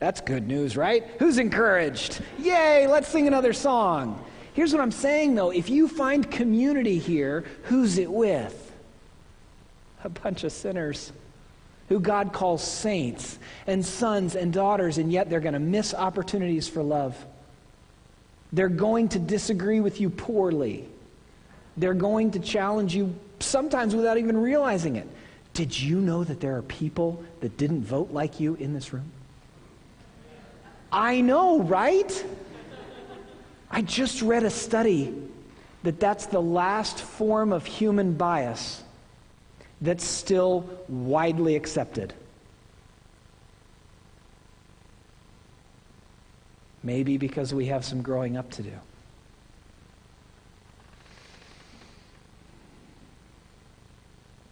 That's 0.00 0.20
good 0.20 0.46
news, 0.46 0.76
right? 0.76 1.06
Who's 1.18 1.38
encouraged? 1.38 2.20
Yay, 2.38 2.86
let's 2.86 3.08
sing 3.08 3.26
another 3.26 3.54
song. 3.54 4.22
Here's 4.52 4.72
what 4.72 4.82
I'm 4.82 4.90
saying 4.90 5.34
though 5.34 5.50
if 5.50 5.68
you 5.68 5.88
find 5.88 6.30
community 6.30 6.98
here, 6.98 7.44
who's 7.64 7.98
it 7.98 8.10
with? 8.10 8.72
A 10.04 10.08
bunch 10.08 10.44
of 10.44 10.52
sinners 10.52 11.12
who 11.90 11.98
God 11.98 12.32
calls 12.32 12.62
saints 12.62 13.38
and 13.66 13.84
sons 13.84 14.36
and 14.36 14.52
daughters, 14.52 14.98
and 14.98 15.12
yet 15.12 15.28
they're 15.28 15.40
going 15.40 15.54
to 15.54 15.58
miss 15.58 15.92
opportunities 15.92 16.68
for 16.68 16.84
love. 16.84 17.16
They're 18.52 18.68
going 18.68 19.08
to 19.10 19.18
disagree 19.18 19.80
with 19.80 20.00
you 20.00 20.08
poorly. 20.08 20.88
They're 21.76 21.94
going 21.94 22.30
to 22.32 22.38
challenge 22.38 22.94
you 22.94 23.14
sometimes 23.40 23.96
without 23.96 24.18
even 24.18 24.36
realizing 24.36 24.96
it. 24.96 25.08
Did 25.52 25.78
you 25.78 26.00
know 26.00 26.22
that 26.22 26.40
there 26.40 26.56
are 26.56 26.62
people 26.62 27.24
that 27.40 27.56
didn't 27.56 27.82
vote 27.82 28.12
like 28.12 28.38
you 28.38 28.54
in 28.54 28.72
this 28.72 28.92
room? 28.92 29.10
I 30.92 31.20
know, 31.20 31.60
right? 31.60 32.24
I 33.70 33.82
just 33.82 34.22
read 34.22 34.42
a 34.42 34.50
study 34.50 35.14
that 35.82 36.00
that's 36.00 36.26
the 36.26 36.42
last 36.42 37.00
form 37.00 37.52
of 37.52 37.64
human 37.64 38.14
bias 38.14 38.82
that's 39.80 40.04
still 40.04 40.68
widely 40.88 41.56
accepted. 41.56 42.12
Maybe 46.82 47.16
because 47.16 47.54
we 47.54 47.66
have 47.66 47.84
some 47.84 48.02
growing 48.02 48.36
up 48.36 48.50
to 48.52 48.62
do. 48.62 48.72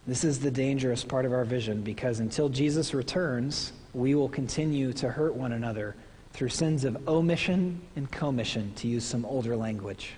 This 0.07 0.23
is 0.23 0.39
the 0.39 0.49
dangerous 0.49 1.03
part 1.03 1.25
of 1.25 1.33
our 1.33 1.45
vision 1.45 1.81
because 1.81 2.19
until 2.19 2.49
Jesus 2.49 2.95
returns, 2.95 3.73
we 3.93 4.15
will 4.15 4.29
continue 4.29 4.91
to 4.93 5.09
hurt 5.09 5.35
one 5.35 5.51
another 5.51 5.95
through 6.39 6.47
sins 6.47 6.85
of 6.85 7.05
omission 7.05 7.81
and 7.97 8.09
commission, 8.11 8.71
to 8.73 8.87
use 8.87 9.03
some 9.03 9.25
older 9.25 9.57
language. 9.57 10.13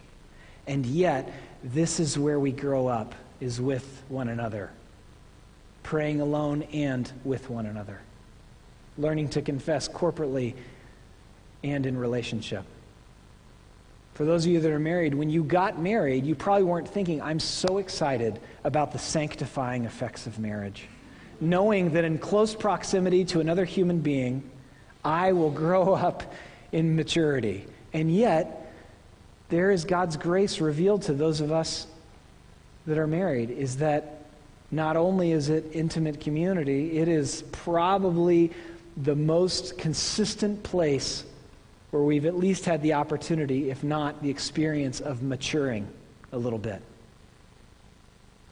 And 0.67 0.85
yet, 0.85 1.33
this 1.63 1.99
is 1.99 2.15
where 2.15 2.39
we 2.39 2.51
grow 2.51 2.85
up, 2.85 3.15
is 3.39 3.59
with 3.59 4.03
one 4.07 4.29
another, 4.29 4.69
praying 5.81 6.21
alone 6.21 6.61
and 6.73 7.11
with 7.23 7.49
one 7.49 7.65
another, 7.65 8.01
learning 8.99 9.29
to 9.29 9.41
confess 9.41 9.89
corporately 9.89 10.53
and 11.63 11.87
in 11.87 11.97
relationship. 11.97 12.65
For 14.13 14.23
those 14.23 14.45
of 14.45 14.51
you 14.51 14.59
that 14.59 14.71
are 14.71 14.77
married, 14.77 15.15
when 15.15 15.31
you 15.31 15.43
got 15.43 15.79
married, 15.79 16.23
you 16.23 16.35
probably 16.35 16.65
weren't 16.65 16.87
thinking, 16.87 17.19
I'm 17.19 17.39
so 17.39 17.79
excited 17.79 18.39
about 18.63 18.91
the 18.91 18.99
sanctifying 18.99 19.85
effects 19.85 20.27
of 20.27 20.37
marriage. 20.37 20.87
Knowing 21.39 21.93
that 21.93 22.05
in 22.05 22.19
close 22.19 22.53
proximity 22.53 23.25
to 23.25 23.39
another 23.39 23.65
human 23.65 24.01
being, 24.01 24.43
I 25.03 25.31
will 25.33 25.51
grow 25.51 25.93
up 25.95 26.23
in 26.71 26.95
maturity. 26.95 27.65
And 27.93 28.13
yet, 28.13 28.73
there 29.49 29.71
is 29.71 29.83
God's 29.85 30.17
grace 30.17 30.61
revealed 30.61 31.03
to 31.03 31.13
those 31.13 31.41
of 31.41 31.51
us 31.51 31.87
that 32.87 32.97
are 32.97 33.07
married 33.07 33.49
is 33.51 33.77
that 33.77 34.21
not 34.71 34.95
only 34.95 35.33
is 35.33 35.49
it 35.49 35.65
intimate 35.73 36.21
community, 36.21 36.97
it 36.97 37.07
is 37.07 37.43
probably 37.51 38.51
the 38.97 39.15
most 39.15 39.77
consistent 39.77 40.63
place 40.63 41.25
where 41.91 42.01
we've 42.01 42.25
at 42.25 42.37
least 42.37 42.63
had 42.63 42.81
the 42.81 42.93
opportunity, 42.93 43.69
if 43.69 43.83
not 43.83 44.21
the 44.23 44.29
experience, 44.29 45.01
of 45.01 45.21
maturing 45.21 45.87
a 46.31 46.37
little 46.37 46.59
bit. 46.59 46.81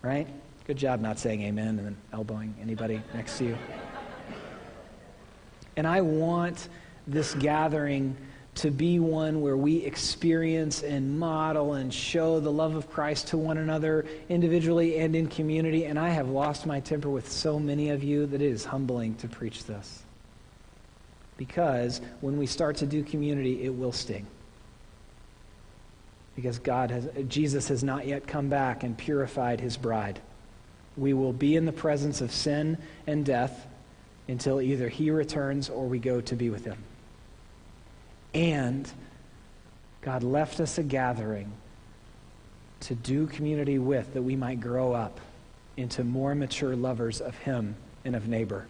Right? 0.01 0.27
Good 0.67 0.77
job 0.77 0.99
not 0.99 1.17
saying 1.19 1.41
amen 1.41 1.79
and 1.79 1.79
then 1.79 1.97
elbowing 2.11 2.53
anybody 2.61 3.01
next 3.13 3.37
to 3.37 3.45
you. 3.45 3.57
And 5.79 5.87
I 5.87 6.01
want 6.01 6.67
this 7.07 7.33
gathering 7.35 8.17
to 8.55 8.69
be 8.69 8.99
one 8.99 9.39
where 9.39 9.55
we 9.55 9.77
experience 9.77 10.83
and 10.83 11.17
model 11.17 11.75
and 11.75 11.93
show 11.93 12.41
the 12.41 12.51
love 12.51 12.75
of 12.75 12.91
Christ 12.91 13.29
to 13.29 13.37
one 13.37 13.57
another 13.57 14.05
individually 14.27 14.99
and 14.99 15.15
in 15.15 15.27
community. 15.27 15.85
And 15.85 15.97
I 15.97 16.09
have 16.09 16.27
lost 16.27 16.65
my 16.65 16.81
temper 16.81 17.09
with 17.09 17.31
so 17.31 17.57
many 17.57 17.91
of 17.91 18.03
you 18.03 18.25
that 18.25 18.41
it 18.41 18.51
is 18.51 18.65
humbling 18.65 19.15
to 19.19 19.29
preach 19.29 19.63
this. 19.63 20.03
Because 21.37 22.01
when 22.19 22.37
we 22.37 22.45
start 22.45 22.75
to 22.77 22.85
do 22.85 23.01
community, 23.01 23.63
it 23.63 23.73
will 23.73 23.93
sting. 23.93 24.27
Because 26.35 26.59
God 26.59 26.91
has, 26.91 27.07
Jesus 27.29 27.69
has 27.69 27.85
not 27.85 28.05
yet 28.05 28.27
come 28.27 28.49
back 28.49 28.83
and 28.83 28.97
purified 28.97 29.61
his 29.61 29.77
bride. 29.77 30.19
We 30.97 31.13
will 31.13 31.31
be 31.31 31.55
in 31.55 31.65
the 31.65 31.71
presence 31.71 32.19
of 32.19 32.33
sin 32.33 32.77
and 33.07 33.25
death 33.25 33.65
until 34.29 34.61
either 34.61 34.87
he 34.87 35.09
returns 35.09 35.69
or 35.69 35.87
we 35.87 35.99
go 35.99 36.21
to 36.21 36.35
be 36.35 36.49
with 36.49 36.63
him. 36.63 36.77
And 38.33 38.89
God 40.01 40.23
left 40.23 40.59
us 40.59 40.77
a 40.77 40.83
gathering 40.83 41.51
to 42.81 42.95
do 42.95 43.25
community 43.27 43.79
with 43.79 44.13
that 44.13 44.21
we 44.21 44.35
might 44.35 44.61
grow 44.61 44.93
up 44.93 45.19
into 45.77 46.03
more 46.03 46.35
mature 46.35 46.75
lovers 46.75 47.21
of 47.21 47.37
him 47.39 47.75
and 48.05 48.15
of 48.15 48.27
neighbor. 48.27 48.67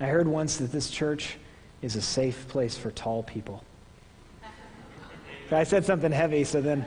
I 0.00 0.06
heard 0.06 0.28
once 0.28 0.56
that 0.58 0.72
this 0.72 0.88
church 0.88 1.36
is 1.82 1.96
a 1.96 2.02
safe 2.02 2.46
place 2.48 2.76
for 2.76 2.90
tall 2.92 3.22
people. 3.22 3.62
I 5.50 5.64
said 5.64 5.84
something 5.84 6.10
heavy, 6.10 6.44
so 6.44 6.60
then 6.60 6.86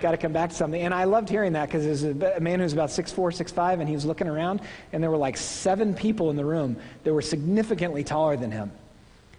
got 0.00 0.12
to 0.12 0.16
come 0.16 0.32
back 0.32 0.50
to 0.50 0.56
something. 0.56 0.80
And 0.80 0.94
I 0.94 1.04
loved 1.04 1.28
hearing 1.28 1.52
that 1.54 1.66
because 1.66 1.84
there's 1.84 2.04
a 2.04 2.40
man 2.40 2.60
who's 2.60 2.72
about 2.72 2.90
6'4, 2.90 3.14
6'5, 3.14 3.80
and 3.80 3.88
he 3.88 3.94
was 3.94 4.04
looking 4.04 4.28
around, 4.28 4.60
and 4.92 5.02
there 5.02 5.10
were 5.10 5.16
like 5.16 5.36
seven 5.36 5.94
people 5.94 6.30
in 6.30 6.36
the 6.36 6.44
room 6.44 6.76
that 7.04 7.12
were 7.12 7.22
significantly 7.22 8.04
taller 8.04 8.36
than 8.36 8.50
him. 8.50 8.70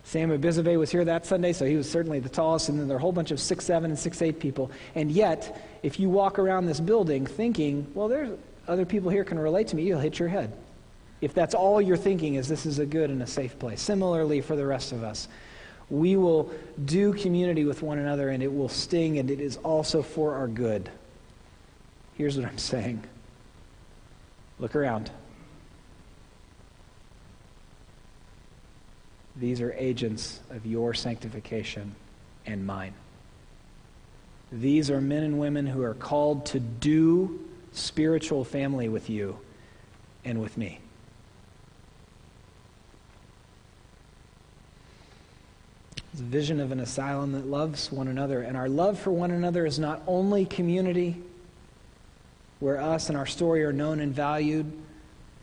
Sam 0.03 0.31
Abizabe 0.31 0.77
was 0.79 0.89
here 0.89 1.05
that 1.05 1.25
Sunday, 1.25 1.53
so 1.53 1.65
he 1.65 1.75
was 1.75 1.89
certainly 1.89 2.19
the 2.19 2.29
tallest, 2.29 2.69
and 2.69 2.79
then 2.79 2.87
there 2.87 2.97
are 2.97 2.99
a 2.99 3.01
whole 3.01 3.11
bunch 3.11 3.31
of 3.31 3.39
six 3.39 3.65
seven 3.65 3.91
and 3.91 3.99
six 3.99 4.21
eight 4.21 4.39
people. 4.39 4.71
And 4.95 5.11
yet, 5.11 5.61
if 5.83 5.99
you 5.99 6.09
walk 6.09 6.39
around 6.39 6.65
this 6.65 6.79
building 6.79 7.27
thinking, 7.27 7.85
well, 7.93 8.07
there's 8.07 8.31
other 8.67 8.85
people 8.85 9.11
here 9.11 9.23
can 9.23 9.37
relate 9.37 9.67
to 9.67 9.75
me, 9.75 9.83
you'll 9.83 9.99
hit 9.99 10.17
your 10.17 10.29
head. 10.29 10.51
If 11.21 11.33
that's 11.33 11.53
all 11.53 11.81
you're 11.81 11.97
thinking 11.97 12.35
is 12.35 12.47
this 12.47 12.65
is 12.65 12.79
a 12.79 12.85
good 12.85 13.09
and 13.09 13.21
a 13.21 13.27
safe 13.27 13.59
place. 13.59 13.81
Similarly, 13.81 14.41
for 14.41 14.55
the 14.55 14.65
rest 14.65 14.93
of 14.93 15.03
us, 15.03 15.27
we 15.89 16.15
will 16.15 16.51
do 16.85 17.13
community 17.13 17.65
with 17.65 17.81
one 17.81 17.97
another, 17.97 18.29
and 18.29 18.43
it 18.43 18.53
will 18.53 18.69
sting, 18.69 19.17
and 19.19 19.31
it 19.31 19.39
is 19.39 19.57
also 19.57 20.01
for 20.01 20.35
our 20.35 20.47
good. 20.47 20.89
Here's 22.15 22.37
what 22.37 22.45
I'm 22.45 22.57
saying 22.57 23.03
look 24.59 24.75
around. 24.75 25.09
These 29.35 29.61
are 29.61 29.71
agents 29.73 30.41
of 30.49 30.65
your 30.65 30.93
sanctification 30.93 31.95
and 32.45 32.65
mine. 32.65 32.93
These 34.51 34.91
are 34.91 34.99
men 34.99 35.23
and 35.23 35.39
women 35.39 35.65
who 35.65 35.81
are 35.81 35.93
called 35.93 36.45
to 36.47 36.59
do 36.59 37.39
spiritual 37.71 38.43
family 38.43 38.89
with 38.89 39.09
you 39.09 39.39
and 40.25 40.41
with 40.41 40.57
me. 40.57 40.79
Vision 46.19 46.59
of 46.59 46.71
an 46.71 46.79
asylum 46.79 47.31
that 47.31 47.47
loves 47.47 47.91
one 47.91 48.07
another. 48.07 48.41
And 48.41 48.55
our 48.55 48.69
love 48.69 48.99
for 48.99 49.11
one 49.11 49.31
another 49.31 49.65
is 49.65 49.79
not 49.79 50.01
only 50.07 50.45
community, 50.45 51.21
where 52.59 52.79
us 52.79 53.09
and 53.09 53.17
our 53.17 53.25
story 53.25 53.63
are 53.63 53.73
known 53.73 53.99
and 53.99 54.13
valued, 54.13 54.71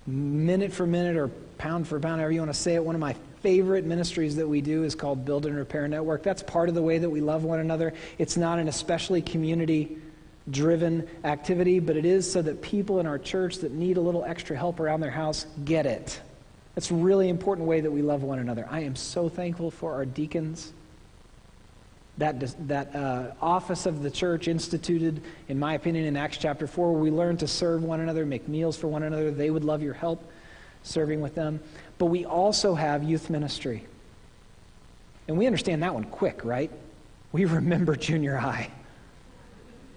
minute 0.07 0.73
for 0.73 0.87
minute 0.87 1.17
or 1.17 1.29
pound 1.59 1.89
for 1.89 1.99
pound, 1.99 2.21
however 2.21 2.33
you 2.33 2.41
want 2.41 2.53
to 2.53 2.59
say 2.59 2.75
it. 2.75 2.85
One 2.85 2.95
of 2.95 3.01
my 3.01 3.17
favorite 3.43 3.85
ministries 3.85 4.37
that 4.37 4.49
we 4.49 4.61
do 4.61 4.85
is 4.85 4.95
called 4.95 5.25
Build 5.25 5.47
and 5.47 5.57
Repair 5.57 5.89
Network. 5.89 6.23
That's 6.23 6.43
part 6.43 6.69
of 6.69 6.75
the 6.75 6.83
way 6.83 6.99
that 6.99 7.09
we 7.09 7.21
love 7.21 7.45
one 7.45 7.59
another. 7.59 7.95
It's 8.19 8.37
not 8.37 8.59
an 8.59 8.69
especially 8.69 9.23
community 9.23 9.97
driven 10.51 11.09
activity, 11.25 11.81
but 11.81 11.97
it 11.97 12.05
is 12.05 12.31
so 12.31 12.43
that 12.43 12.63
people 12.63 13.01
in 13.01 13.07
our 13.07 13.19
church 13.19 13.59
that 13.59 13.73
need 13.73 13.97
a 13.97 14.01
little 14.01 14.25
extra 14.25 14.57
help 14.57 14.79
around 14.79 15.01
their 15.01 15.11
house 15.11 15.47
get 15.65 15.87
it. 15.87 16.21
It's 16.77 16.91
a 16.91 16.95
really 16.95 17.31
important 17.31 17.67
way 17.67 17.81
that 17.81 17.91
we 17.91 18.03
love 18.03 18.23
one 18.23 18.39
another. 18.39 18.67
I 18.71 18.81
am 18.81 18.97
so 18.97 19.29
thankful 19.29 19.71
for 19.71 19.95
our 19.95 20.05
deacons. 20.05 20.73
That, 22.19 22.69
that 22.69 22.97
uh, 22.97 23.33
office 23.43 23.85
of 23.85 24.03
the 24.03 24.11
church 24.11 24.49
instituted, 24.49 25.23
in 25.49 25.59
my 25.59 25.75
opinion, 25.75 26.07
in 26.07 26.17
Acts 26.17 26.39
chapter 26.39 26.67
4, 26.67 26.93
where 26.93 27.03
we 27.03 27.11
learn 27.11 27.37
to 27.39 27.47
serve 27.47 27.83
one 27.83 28.01
another, 28.01 28.25
make 28.25 28.49
meals 28.49 28.77
for 28.77 28.89
one 28.89 29.03
another. 29.03 29.31
They 29.31 29.51
would 29.51 29.65
love 29.65 29.83
your 29.83 29.93
help 29.93 30.27
serving 30.83 31.21
with 31.21 31.35
them. 31.35 31.61
But 31.99 32.07
we 32.07 32.25
also 32.25 32.75
have 32.75 33.05
youth 33.05 33.29
ministry. 33.29 33.85
And 35.29 35.37
we 35.37 35.47
understand 35.47 35.83
that 35.83 35.93
one 35.93 36.05
quick, 36.05 36.45
right? 36.45 36.71
We 37.33 37.45
remember 37.45 37.97
junior 37.97 38.37
high. 38.37 38.71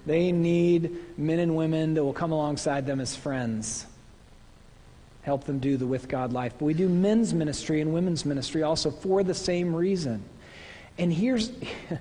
They 0.06 0.32
need 0.32 0.98
men 1.18 1.40
and 1.40 1.56
women 1.56 1.94
that 1.94 2.04
will 2.04 2.14
come 2.14 2.32
alongside 2.32 2.86
them 2.86 3.00
as 3.00 3.16
friends, 3.16 3.86
help 5.24 5.44
them 5.44 5.60
do 5.60 5.78
the 5.78 5.86
with 5.86 6.08
God 6.08 6.34
life. 6.34 6.54
But 6.58 6.66
we 6.66 6.74
do 6.74 6.88
men's 6.88 7.34
ministry 7.34 7.82
and 7.82 7.94
women's 7.94 8.26
ministry 8.26 8.64
also 8.64 8.92
for 8.92 9.24
the 9.24 9.34
same 9.34 9.76
reason. 9.76 10.24
And 10.98 11.14
here's, 11.14 11.52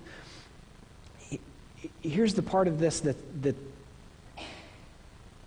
here's 2.03 2.35
the 2.35 2.43
part 2.43 2.69
of 2.69 2.79
this 2.79 3.01
that, 3.01 3.43
that, 3.43 3.57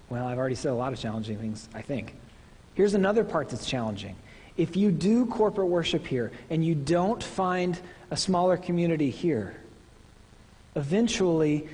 well, 0.10 0.28
I've 0.28 0.38
already 0.38 0.56
said 0.56 0.72
a 0.72 0.76
lot 0.76 0.94
of 0.94 1.00
challenging 1.00 1.38
things, 1.38 1.70
I 1.74 1.82
think. 1.82 2.14
Here's 2.76 2.94
another 2.94 3.24
part 3.24 3.50
that's 3.50 3.66
challenging. 3.66 4.16
If 4.58 4.76
you 4.76 4.92
do 4.92 5.26
corporate 5.26 5.68
worship 5.68 6.06
here 6.06 6.32
and 6.50 6.64
you 6.64 6.76
don't 6.76 7.24
find 7.24 7.80
a 8.10 8.18
smaller 8.18 8.58
community 8.58 9.10
here, 9.10 9.56
eventually, 10.76 11.68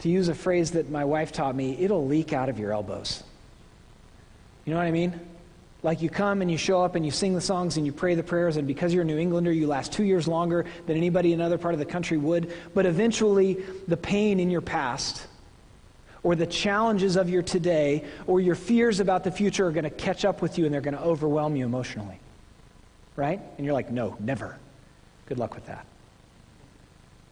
to 0.00 0.08
use 0.08 0.28
a 0.28 0.34
phrase 0.34 0.72
that 0.72 0.90
my 0.90 1.04
wife 1.04 1.32
taught 1.32 1.54
me, 1.54 1.76
it'll 1.78 2.06
leak 2.06 2.32
out 2.32 2.48
of 2.48 2.58
your 2.58 2.72
elbows. 2.72 3.22
You 4.68 4.74
know 4.74 4.80
what 4.80 4.86
I 4.86 4.90
mean? 4.90 5.18
Like 5.82 6.02
you 6.02 6.10
come 6.10 6.42
and 6.42 6.50
you 6.50 6.58
show 6.58 6.84
up 6.84 6.94
and 6.94 7.02
you 7.02 7.10
sing 7.10 7.34
the 7.34 7.40
songs 7.40 7.78
and 7.78 7.86
you 7.86 7.92
pray 7.92 8.14
the 8.14 8.22
prayers, 8.22 8.58
and 8.58 8.68
because 8.68 8.92
you're 8.92 9.00
a 9.00 9.06
New 9.06 9.16
Englander, 9.16 9.50
you 9.50 9.66
last 9.66 9.94
two 9.94 10.04
years 10.04 10.28
longer 10.28 10.66
than 10.84 10.94
anybody 10.98 11.32
in 11.32 11.40
another 11.40 11.56
part 11.56 11.72
of 11.72 11.80
the 11.80 11.86
country 11.86 12.18
would. 12.18 12.52
But 12.74 12.84
eventually, 12.84 13.64
the 13.86 13.96
pain 13.96 14.38
in 14.38 14.50
your 14.50 14.60
past, 14.60 15.26
or 16.22 16.34
the 16.34 16.46
challenges 16.46 17.16
of 17.16 17.30
your 17.30 17.40
today, 17.40 18.04
or 18.26 18.42
your 18.42 18.56
fears 18.56 19.00
about 19.00 19.24
the 19.24 19.30
future 19.30 19.66
are 19.66 19.72
going 19.72 19.84
to 19.84 19.90
catch 19.90 20.26
up 20.26 20.42
with 20.42 20.58
you 20.58 20.66
and 20.66 20.74
they're 20.74 20.82
going 20.82 20.92
to 20.92 21.02
overwhelm 21.02 21.56
you 21.56 21.64
emotionally. 21.64 22.20
Right? 23.16 23.40
And 23.56 23.64
you're 23.64 23.74
like, 23.74 23.90
no, 23.90 24.18
never. 24.20 24.58
Good 25.24 25.38
luck 25.38 25.54
with 25.54 25.64
that. 25.64 25.86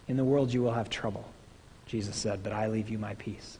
In 0.09 0.17
the 0.17 0.25
world, 0.25 0.55
you 0.55 0.63
will 0.63 0.73
have 0.73 0.89
trouble, 0.89 1.29
Jesus 1.85 2.17
said, 2.17 2.43
but 2.43 2.55
I 2.55 2.69
leave 2.69 2.89
you 2.89 2.97
my 2.99 3.13
peace. 3.17 3.59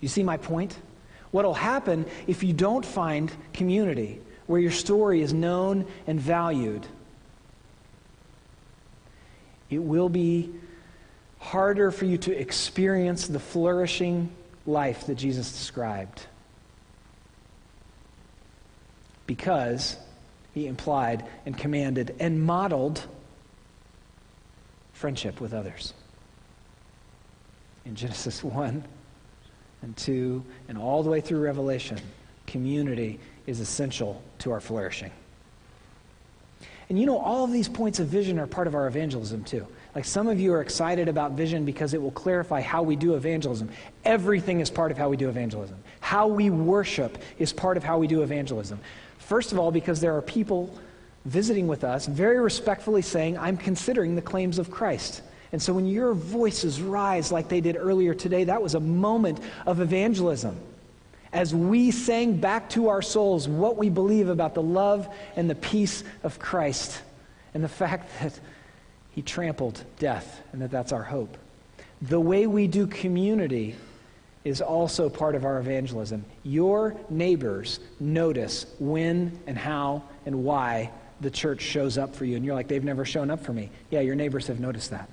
You 0.00 0.06
see 0.06 0.22
my 0.22 0.36
point? 0.36 0.78
What 1.30 1.44
will 1.44 1.54
happen 1.54 2.06
if 2.26 2.42
you 2.42 2.52
don't 2.52 2.84
find 2.84 3.30
community 3.52 4.20
where 4.46 4.60
your 4.60 4.72
story 4.72 5.22
is 5.22 5.32
known 5.32 5.86
and 6.06 6.20
valued? 6.20 6.86
It 9.68 9.78
will 9.78 10.08
be 10.08 10.50
harder 11.38 11.90
for 11.90 12.04
you 12.04 12.18
to 12.18 12.36
experience 12.36 13.28
the 13.28 13.38
flourishing 13.38 14.30
life 14.66 15.06
that 15.06 15.14
Jesus 15.14 15.52
described. 15.52 16.26
Because 19.26 19.96
he 20.52 20.66
implied 20.66 21.24
and 21.46 21.56
commanded 21.56 22.16
and 22.18 22.42
modeled 22.42 23.06
friendship 24.92 25.40
with 25.40 25.54
others. 25.54 25.94
In 27.84 27.94
Genesis 27.94 28.42
1, 28.42 28.84
and 29.82 29.96
2, 29.96 30.44
and 30.68 30.78
all 30.78 31.02
the 31.02 31.10
way 31.10 31.20
through 31.20 31.40
Revelation, 31.40 31.98
community 32.46 33.18
is 33.46 33.60
essential 33.60 34.22
to 34.38 34.50
our 34.50 34.60
flourishing. 34.60 35.10
And 36.88 36.98
you 36.98 37.06
know, 37.06 37.18
all 37.18 37.44
of 37.44 37.52
these 37.52 37.68
points 37.68 38.00
of 38.00 38.08
vision 38.08 38.38
are 38.40 38.48
part 38.48 38.66
of 38.66 38.74
our 38.74 38.88
evangelism 38.88 39.44
too. 39.44 39.66
Like 39.94 40.04
some 40.04 40.26
of 40.26 40.40
you 40.40 40.52
are 40.52 40.60
excited 40.60 41.08
about 41.08 41.32
vision 41.32 41.64
because 41.64 41.94
it 41.94 42.02
will 42.02 42.10
clarify 42.10 42.60
how 42.60 42.82
we 42.82 42.96
do 42.96 43.14
evangelism. 43.14 43.70
Everything 44.04 44.60
is 44.60 44.70
part 44.70 44.90
of 44.90 44.98
how 44.98 45.08
we 45.08 45.16
do 45.16 45.28
evangelism. 45.28 45.76
How 46.00 46.26
we 46.26 46.50
worship 46.50 47.18
is 47.38 47.52
part 47.52 47.76
of 47.76 47.84
how 47.84 47.98
we 47.98 48.08
do 48.08 48.22
evangelism. 48.22 48.80
First 49.18 49.52
of 49.52 49.58
all, 49.58 49.70
because 49.70 50.00
there 50.00 50.16
are 50.16 50.22
people 50.22 50.76
visiting 51.24 51.68
with 51.68 51.84
us 51.84 52.06
very 52.06 52.40
respectfully 52.40 53.02
saying, 53.02 53.38
I'm 53.38 53.56
considering 53.56 54.16
the 54.16 54.22
claims 54.22 54.58
of 54.58 54.70
Christ. 54.70 55.22
And 55.52 55.60
so 55.60 55.72
when 55.72 55.86
your 55.86 56.14
voices 56.14 56.80
rise 56.80 57.32
like 57.32 57.48
they 57.48 57.60
did 57.60 57.76
earlier 57.76 58.14
today, 58.14 58.44
that 58.44 58.62
was 58.62 58.74
a 58.74 58.80
moment 58.80 59.40
of 59.66 59.80
evangelism. 59.80 60.56
As 61.32 61.54
we 61.54 61.90
sang 61.90 62.36
back 62.36 62.70
to 62.70 62.88
our 62.88 63.02
souls 63.02 63.48
what 63.48 63.76
we 63.76 63.88
believe 63.88 64.28
about 64.28 64.54
the 64.54 64.62
love 64.62 65.08
and 65.36 65.48
the 65.48 65.54
peace 65.54 66.02
of 66.22 66.38
Christ 66.38 67.00
and 67.54 67.62
the 67.62 67.68
fact 67.82 68.08
that 68.20 68.38
he 69.12 69.22
trampled 69.22 69.82
death 69.98 70.40
and 70.52 70.62
that 70.62 70.70
that's 70.70 70.92
our 70.92 71.02
hope. 71.02 71.36
The 72.02 72.20
way 72.20 72.46
we 72.46 72.66
do 72.66 72.86
community 72.86 73.76
is 74.44 74.62
also 74.62 75.08
part 75.08 75.34
of 75.34 75.44
our 75.44 75.58
evangelism. 75.58 76.24
Your 76.42 76.96
neighbors 77.10 77.80
notice 77.98 78.66
when 78.78 79.38
and 79.46 79.58
how 79.58 80.02
and 80.24 80.44
why 80.44 80.90
the 81.20 81.30
church 81.30 81.60
shows 81.60 81.98
up 81.98 82.14
for 82.14 82.24
you. 82.24 82.36
And 82.36 82.44
you're 82.44 82.54
like, 82.54 82.68
they've 82.68 82.82
never 82.82 83.04
shown 83.04 83.30
up 83.30 83.44
for 83.44 83.52
me. 83.52 83.70
Yeah, 83.90 84.00
your 84.00 84.14
neighbors 84.14 84.46
have 84.46 84.58
noticed 84.58 84.90
that. 84.92 85.10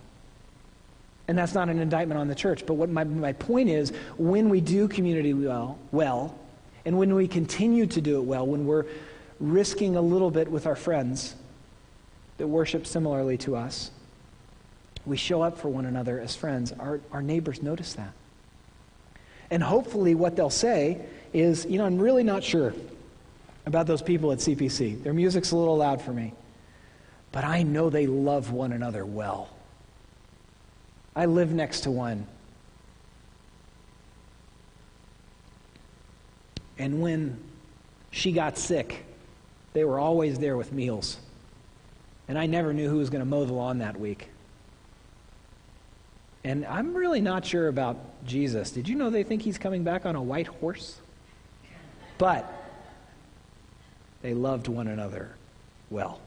And 1.27 1.37
that's 1.37 1.53
not 1.53 1.69
an 1.69 1.79
indictment 1.79 2.19
on 2.19 2.27
the 2.27 2.35
church. 2.35 2.65
But 2.65 2.75
what 2.75 2.89
my, 2.89 3.03
my 3.03 3.33
point 3.33 3.69
is, 3.69 3.91
when 4.17 4.49
we 4.49 4.61
do 4.61 4.87
community 4.87 5.33
well, 5.33 5.77
well, 5.91 6.37
and 6.85 6.97
when 6.97 7.13
we 7.13 7.27
continue 7.27 7.85
to 7.87 8.01
do 8.01 8.17
it 8.17 8.23
well, 8.23 8.47
when 8.47 8.65
we're 8.65 8.85
risking 9.39 9.95
a 9.97 10.01
little 10.01 10.31
bit 10.31 10.49
with 10.49 10.65
our 10.65 10.75
friends 10.75 11.35
that 12.37 12.47
worship 12.47 12.87
similarly 12.87 13.37
to 13.39 13.55
us, 13.55 13.91
we 15.05 15.17
show 15.17 15.41
up 15.41 15.57
for 15.57 15.69
one 15.69 15.85
another 15.85 16.19
as 16.19 16.35
friends. 16.35 16.71
Our, 16.79 17.01
our 17.11 17.21
neighbors 17.21 17.61
notice 17.61 17.93
that. 17.93 18.13
And 19.49 19.63
hopefully, 19.63 20.15
what 20.15 20.35
they'll 20.35 20.49
say 20.49 21.05
is, 21.33 21.65
you 21.65 21.77
know, 21.77 21.85
I'm 21.85 21.97
really 21.97 22.23
not 22.23 22.43
sure 22.43 22.73
about 23.65 23.87
those 23.87 24.01
people 24.01 24.31
at 24.31 24.39
CPC. 24.39 25.03
Their 25.03 25.13
music's 25.13 25.51
a 25.51 25.57
little 25.57 25.77
loud 25.77 26.01
for 26.01 26.11
me. 26.11 26.33
But 27.31 27.43
I 27.43 27.63
know 27.63 27.89
they 27.89 28.07
love 28.07 28.51
one 28.51 28.71
another 28.71 29.05
well. 29.05 29.49
I 31.17 31.25
live 31.25 31.51
next 31.51 31.81
to 31.81 31.91
one. 31.91 32.27
And 36.77 37.01
when 37.01 37.39
she 38.11 38.31
got 38.31 38.55
sick, 38.55 39.03
they 39.73 39.83
were 39.83 39.97
always 39.97 40.37
there 40.37 40.55
with 40.55 40.71
meals. 40.71 41.17
And 42.27 42.37
I 42.37 42.45
never 42.45 42.71
knew 42.71 42.87
who 42.87 42.97
was 42.97 43.09
going 43.09 43.21
to 43.21 43.25
mow 43.25 43.45
the 43.45 43.53
lawn 43.53 43.79
that 43.79 43.99
week. 43.99 44.29
And 46.43 46.67
I'm 46.67 46.93
really 46.93 47.19
not 47.19 47.43
sure 47.43 47.67
about 47.67 47.97
Jesus. 48.23 48.69
Did 48.69 48.87
you 48.87 48.93
know 48.93 49.09
they 49.09 49.23
think 49.23 49.41
he's 49.41 49.57
coming 49.57 49.83
back 49.83 50.05
on 50.05 50.15
a 50.15 50.21
white 50.21 50.45
horse? 50.45 50.99
But 52.19 52.47
they 54.21 54.35
loved 54.35 54.67
one 54.67 54.87
another 54.87 55.31
well. 55.89 56.21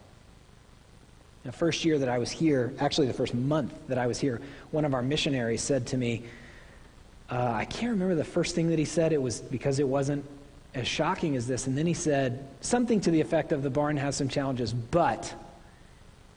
The 1.44 1.53
first 1.53 1.85
year 1.85 1.98
that 1.98 2.09
I 2.09 2.18
was 2.18 2.31
here, 2.31 2.72
actually 2.79 3.07
the 3.07 3.14
first 3.14 3.35
month 3.35 3.72
that 3.88 3.98
I 3.98 4.07
was 4.07 4.18
here, 4.18 4.40
one 4.70 4.85
of 4.85 4.92
our 4.92 5.03
missionaries 5.03 5.62
said 5.62 5.87
to 5.88 5.96
me, 5.96 6.24
uh, 7.31 7.53
I 7.55 7.64
can't 7.64 7.92
remember 7.92 8.14
the 8.14 8.24
first 8.24 8.55
thing 8.55 8.68
that 8.70 8.79
he 8.79 8.85
said. 8.85 9.12
It 9.12 9.22
was 9.22 9.40
because 9.40 9.79
it 9.79 9.88
wasn't 9.88 10.24
as 10.74 10.87
shocking 10.87 11.37
as 11.37 11.46
this. 11.46 11.66
And 11.66 11.79
then 11.79 11.87
he 11.87 11.94
said 11.94 12.46
something 12.61 13.00
to 13.03 13.11
the 13.11 13.20
effect 13.20 13.53
of 13.53 13.62
the 13.62 13.70
barn 13.70 13.96
has 13.96 14.16
some 14.16 14.29
challenges, 14.29 14.72
but 14.72 15.33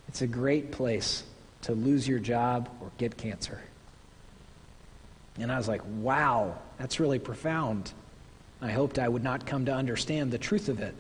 it's 0.08 0.22
a 0.22 0.28
great 0.28 0.72
place 0.72 1.24
to 1.64 1.74
lose 1.74 2.08
your 2.08 2.20
job 2.20 2.70
or 2.82 2.92
get 2.98 3.18
cancer. 3.18 3.60
And 5.40 5.52
I 5.52 5.58
was 5.58 5.68
like, 5.68 5.82
wow, 6.00 6.56
that's 6.78 7.00
really 7.00 7.20
profound. 7.20 7.92
I 8.62 8.70
hoped 8.72 9.00
I 9.00 9.08
would 9.08 9.24
not 9.24 9.46
come 9.46 9.66
to 9.66 9.74
understand 9.74 10.32
the 10.32 10.38
truth 10.38 10.70
of 10.70 10.80
it. 10.80 10.94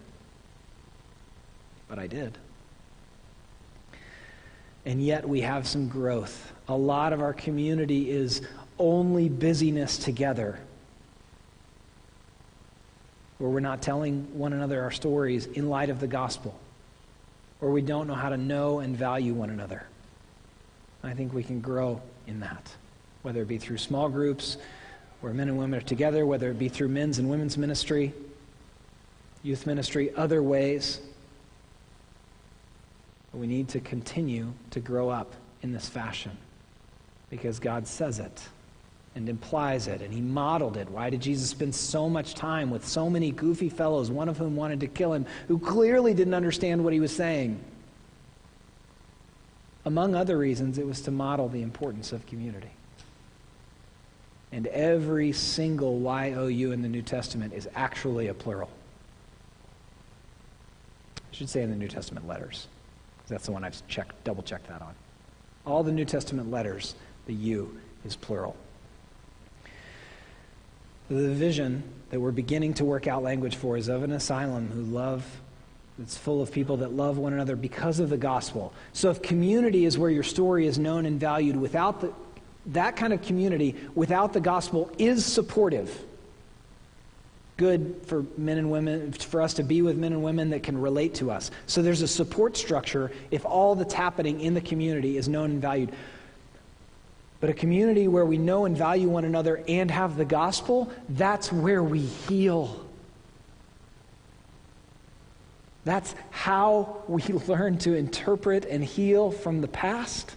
But 1.87 1.99
I 1.99 2.07
did. 2.07 2.37
And 4.85 5.01
yet 5.03 5.27
we 5.27 5.41
have 5.41 5.67
some 5.67 5.87
growth. 5.87 6.51
A 6.67 6.75
lot 6.75 7.13
of 7.13 7.21
our 7.21 7.33
community 7.33 8.09
is 8.11 8.41
only 8.77 9.29
busyness 9.29 9.97
together, 9.97 10.59
where 13.37 13.49
we're 13.49 13.59
not 13.59 13.81
telling 13.81 14.37
one 14.37 14.53
another 14.53 14.81
our 14.81 14.91
stories 14.91 15.45
in 15.45 15.69
light 15.69 15.89
of 15.89 15.99
the 15.99 16.07
gospel, 16.07 16.59
or 17.61 17.71
we 17.71 17.81
don't 17.81 18.07
know 18.07 18.13
how 18.13 18.29
to 18.29 18.37
know 18.37 18.79
and 18.79 18.97
value 18.97 19.33
one 19.33 19.49
another. 19.49 19.83
I 21.03 21.13
think 21.13 21.33
we 21.33 21.43
can 21.43 21.59
grow 21.59 22.01
in 22.27 22.39
that, 22.39 22.73
whether 23.21 23.41
it 23.41 23.47
be 23.47 23.57
through 23.57 23.77
small 23.77 24.09
groups 24.09 24.57
where 25.23 25.33
men 25.33 25.47
and 25.47 25.57
women 25.57 25.79
are 25.79 25.83
together, 25.83 26.25
whether 26.25 26.51
it 26.51 26.59
be 26.59 26.67
through 26.67 26.89
men's 26.89 27.17
and 27.17 27.29
women's 27.29 27.57
ministry, 27.57 28.13
youth 29.41 29.65
ministry, 29.65 30.13
other 30.15 30.43
ways. 30.43 30.99
We 33.33 33.47
need 33.47 33.67
to 33.69 33.79
continue 33.79 34.53
to 34.71 34.79
grow 34.79 35.09
up 35.09 35.33
in 35.63 35.71
this 35.73 35.89
fashion 35.89 36.37
because 37.29 37.59
God 37.59 37.87
says 37.87 38.19
it 38.19 38.43
and 39.15 39.27
implies 39.29 39.87
it, 39.87 40.01
and 40.01 40.13
he 40.13 40.21
modeled 40.21 40.77
it. 40.77 40.89
Why 40.89 41.09
did 41.09 41.21
Jesus 41.21 41.49
spend 41.49 41.73
so 41.73 42.09
much 42.09 42.35
time 42.35 42.69
with 42.69 42.87
so 42.87 43.09
many 43.09 43.31
goofy 43.31 43.69
fellows, 43.69 44.09
one 44.09 44.29
of 44.29 44.37
whom 44.37 44.55
wanted 44.55 44.79
to 44.81 44.87
kill 44.87 45.13
him, 45.13 45.25
who 45.47 45.59
clearly 45.59 46.13
didn't 46.13 46.33
understand 46.33 46.83
what 46.83 46.93
he 46.93 46.99
was 46.99 47.15
saying? 47.15 47.59
Among 49.85 50.15
other 50.15 50.37
reasons, 50.37 50.77
it 50.77 50.87
was 50.87 51.01
to 51.01 51.11
model 51.11 51.49
the 51.49 51.61
importance 51.61 52.11
of 52.11 52.25
community. 52.25 52.71
And 54.51 54.67
every 54.67 55.31
single 55.31 55.99
YOU 56.49 56.71
in 56.71 56.81
the 56.81 56.87
New 56.89 57.01
Testament 57.01 57.53
is 57.53 57.67
actually 57.75 58.27
a 58.27 58.33
plural. 58.33 58.69
I 61.17 61.35
should 61.35 61.49
say 61.49 61.63
in 61.63 61.71
the 61.71 61.75
New 61.75 61.87
Testament 61.87 62.27
letters. 62.27 62.67
That's 63.27 63.45
the 63.45 63.51
one 63.51 63.63
I've 63.63 63.85
checked, 63.87 64.23
double 64.23 64.43
checked 64.43 64.67
that 64.67 64.81
on. 64.81 64.93
All 65.65 65.83
the 65.83 65.91
New 65.91 66.05
Testament 66.05 66.51
letters, 66.51 66.95
the 67.25 67.33
U 67.33 67.79
is 68.05 68.15
plural. 68.15 68.55
The 71.09 71.29
vision 71.29 71.83
that 72.09 72.19
we're 72.19 72.31
beginning 72.31 72.73
to 72.75 72.85
work 72.85 73.07
out 73.07 73.23
language 73.23 73.55
for 73.55 73.77
is 73.77 73.87
of 73.87 74.03
an 74.03 74.11
asylum 74.11 74.69
who 74.69 74.81
love 74.81 75.25
it's 76.01 76.17
full 76.17 76.41
of 76.41 76.51
people 76.51 76.77
that 76.77 76.91
love 76.93 77.17
one 77.17 77.33
another 77.33 77.55
because 77.55 77.99
of 77.99 78.09
the 78.09 78.17
gospel. 78.17 78.73
So 78.93 79.11
if 79.11 79.21
community 79.21 79.85
is 79.85 79.97
where 79.97 80.09
your 80.09 80.23
story 80.23 80.65
is 80.65 80.79
known 80.79 81.05
and 81.05 81.19
valued 81.19 81.55
without 81.55 82.01
the, 82.01 82.11
that 82.67 82.95
kind 82.95 83.13
of 83.13 83.21
community 83.21 83.75
without 83.93 84.33
the 84.33 84.39
gospel 84.39 84.89
is 84.97 85.23
supportive. 85.23 86.03
Good 87.63 88.01
for 88.07 88.25
men 88.35 88.57
and 88.57 88.69
women, 88.69 89.13
for 89.13 89.41
us 89.41 89.53
to 89.53 89.63
be 89.63 89.81
with 89.81 89.97
men 89.97 90.11
and 90.11 90.21
women 90.21 90.49
that 90.49 90.63
can 90.63 90.77
relate 90.77 91.13
to 91.15 91.31
us. 91.31 91.49
So 91.65 91.81
there's 91.81 92.01
a 92.01 92.09
support 92.09 92.57
structure 92.57 93.09
if 93.31 93.45
all 93.45 93.73
that's 93.75 93.93
happening 93.93 94.41
in 94.41 94.53
the 94.53 94.59
community 94.59 95.15
is 95.15 95.29
known 95.29 95.51
and 95.51 95.61
valued. 95.61 95.93
But 97.39 97.51
a 97.51 97.53
community 97.53 98.09
where 98.09 98.25
we 98.25 98.37
know 98.37 98.65
and 98.65 98.75
value 98.75 99.07
one 99.07 99.23
another 99.23 99.63
and 99.65 99.89
have 99.91 100.17
the 100.17 100.25
gospel, 100.25 100.91
that's 101.07 101.53
where 101.53 101.81
we 101.81 101.99
heal. 101.99 102.85
That's 105.85 106.13
how 106.31 107.01
we 107.07 107.23
learn 107.47 107.77
to 107.77 107.93
interpret 107.93 108.65
and 108.65 108.83
heal 108.83 109.31
from 109.31 109.61
the 109.61 109.69
past. 109.69 110.35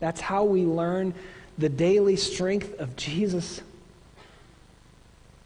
That's 0.00 0.20
how 0.20 0.44
we 0.44 0.66
learn 0.66 1.14
the 1.56 1.70
daily 1.70 2.16
strength 2.16 2.78
of 2.78 2.94
Jesus 2.94 3.62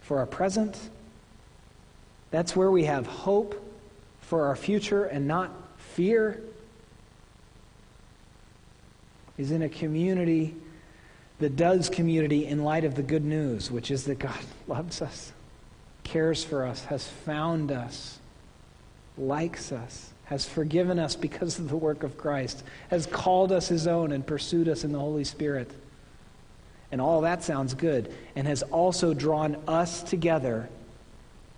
for 0.09 0.18
our 0.21 0.27
present. 0.27 0.88
That's 2.31 2.57
where 2.57 2.71
we 2.71 2.85
have 2.85 3.07
hope 3.07 3.62
for 4.23 4.47
our 4.47 4.57
future 4.57 5.05
and 5.05 5.29
not 5.29 5.51
fear 5.77 6.40
is 9.37 9.51
in 9.51 9.61
a 9.61 9.68
community 9.68 10.57
that 11.40 11.57
does 11.57 11.90
community 11.90 12.47
in 12.47 12.64
light 12.64 12.85
of 12.85 12.94
the 12.94 13.03
good 13.03 13.23
news, 13.23 13.71
which 13.71 13.90
is 13.90 14.05
that 14.05 14.18
God 14.18 14.38
loves 14.66 15.03
us, 15.03 15.31
cares 16.05 16.42
for 16.42 16.64
us, 16.64 16.87
has 16.87 17.07
found 17.07 17.71
us, 17.71 18.18
likes 19.18 19.73
us, 19.73 20.11
has 20.25 20.49
forgiven 20.49 20.99
us 20.99 21.16
because 21.16 21.59
of 21.59 21.68
the 21.68 21.77
work 21.77 22.03
of 22.03 22.16
Christ, 22.16 22.64
has 22.88 23.05
called 23.05 23.53
us 23.53 23.68
his 23.68 23.87
own 23.87 24.12
and 24.12 24.27
pursued 24.27 24.71
us 24.71 24.85
in 24.85 24.92
the 24.92 24.99
Holy 24.99 25.25
Spirit. 25.25 25.71
And 26.90 27.01
all 27.01 27.20
that 27.22 27.42
sounds 27.42 27.74
good, 27.74 28.14
and 28.35 28.46
has 28.46 28.62
also 28.62 29.12
drawn 29.12 29.57
us 29.66 30.03
together 30.03 30.68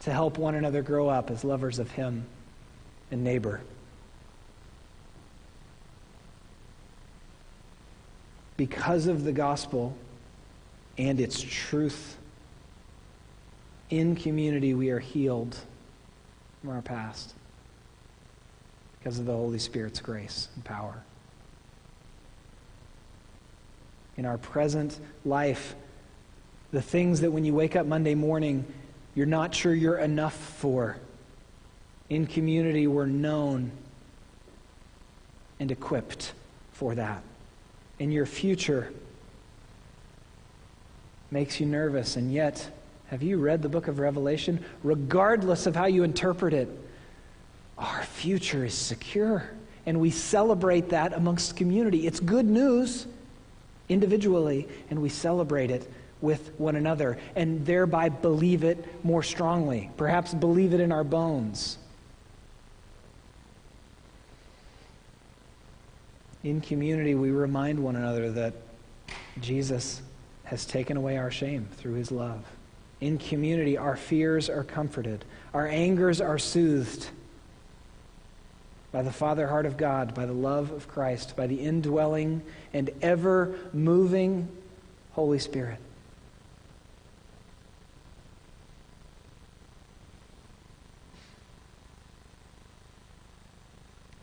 to 0.01 0.13
help 0.13 0.39
one 0.39 0.55
another 0.55 0.83
grow 0.83 1.09
up 1.09 1.31
as 1.31 1.45
lovers 1.45 1.79
of 1.79 1.91
him 1.91 2.27
and 3.11 3.23
neighbor. 3.23 3.61
because 8.61 9.07
of 9.07 9.25
the 9.25 9.33
gospel 9.33 9.97
and 10.99 11.19
its 11.19 11.41
truth. 11.41 12.19
In 13.89 14.15
community, 14.15 14.75
we 14.75 14.91
are 14.91 14.99
healed 14.99 15.57
from 16.61 16.69
our 16.69 16.83
past 16.83 17.33
because 18.99 19.19
of 19.19 19.25
the 19.25 19.33
Holy 19.33 19.59
Spirit's 19.59 20.01
grace 20.01 20.49
and 20.57 20.63
power. 20.63 21.03
In 24.21 24.27
our 24.27 24.37
present 24.37 25.01
life, 25.25 25.75
the 26.73 26.83
things 26.83 27.23
that 27.23 27.31
when 27.31 27.43
you 27.43 27.55
wake 27.55 27.75
up 27.75 27.87
Monday 27.87 28.15
morning, 28.15 28.67
you're 29.15 29.25
not 29.25 29.55
sure 29.55 29.73
you're 29.73 29.97
enough 29.97 30.37
for. 30.37 30.99
In 32.11 32.27
community, 32.27 32.87
we're 32.87 33.07
known 33.07 33.71
and 35.59 35.71
equipped 35.71 36.35
for 36.73 36.95
that 36.97 37.23
in 37.99 38.13
your 38.13 38.27
future 38.27 38.93
makes 41.31 41.59
you 41.59 41.65
nervous. 41.65 42.17
And 42.17 42.31
yet, 42.31 42.71
have 43.07 43.23
you 43.23 43.39
read 43.39 43.63
the 43.63 43.71
book 43.71 43.89
of 43.89 44.01
Revelation? 44.01 44.63
Regardless 44.83 45.65
of 45.65 45.75
how 45.75 45.87
you 45.87 46.03
interpret 46.03 46.53
it, 46.53 46.69
our 47.79 48.03
future 48.03 48.67
is 48.67 48.75
secure. 48.75 49.51
And 49.87 49.99
we 49.99 50.11
celebrate 50.11 50.91
that 50.91 51.15
amongst 51.15 51.57
community. 51.57 52.07
It's 52.07 52.21
good 52.21 52.45
news 52.45 53.07
individually, 53.91 54.67
and 54.89 55.03
we 55.03 55.11
celebrate 55.11 55.71
it 55.71 55.91
with 56.23 56.53
one 56.59 56.77
another, 56.77 57.19
and 57.37 57.67
thereby 57.67 58.09
believe 58.09 58.65
it 58.65 59.05
more 59.05 59.23
strongly. 59.23 59.91
Perhaps 59.97 60.33
believe 60.33 60.73
it 60.73 60.81
in 60.81 60.93
our 60.93 61.05
bones. 61.05 61.79
in 66.43 66.61
community, 66.61 67.15
we 67.15 67.31
remind 67.31 67.79
one 67.79 67.97
another 67.97 68.31
that 68.31 68.55
Jesus 69.41 70.01
has 70.45 70.65
taken 70.65 70.97
away 70.97 71.19
our 71.19 71.31
shame 71.31 71.69
through 71.77 71.95
his 71.95 72.11
love. 72.11 72.45
In 73.01 73.19
community, 73.19 73.77
our 73.77 73.97
fears 73.97 74.49
are 74.49 74.65
comforted, 74.65 75.25
our 75.55 75.67
angers 75.67 76.21
are 76.21 76.39
soothed 76.39 77.09
by 78.93 79.03
the 79.03 79.13
Father 79.13 79.47
heart 79.47 79.67
of 79.67 79.77
God, 79.77 80.15
by 80.15 80.27
the 80.27 80.33
love 80.33 80.71
of 80.73 80.89
Christ, 80.89 81.37
by 81.37 81.47
the 81.47 81.61
indwelling 81.61 82.43
and 82.73 82.91
ever 83.03 83.57
moving 83.73 84.49
Holy 85.13 85.39
Spirit. 85.39 85.79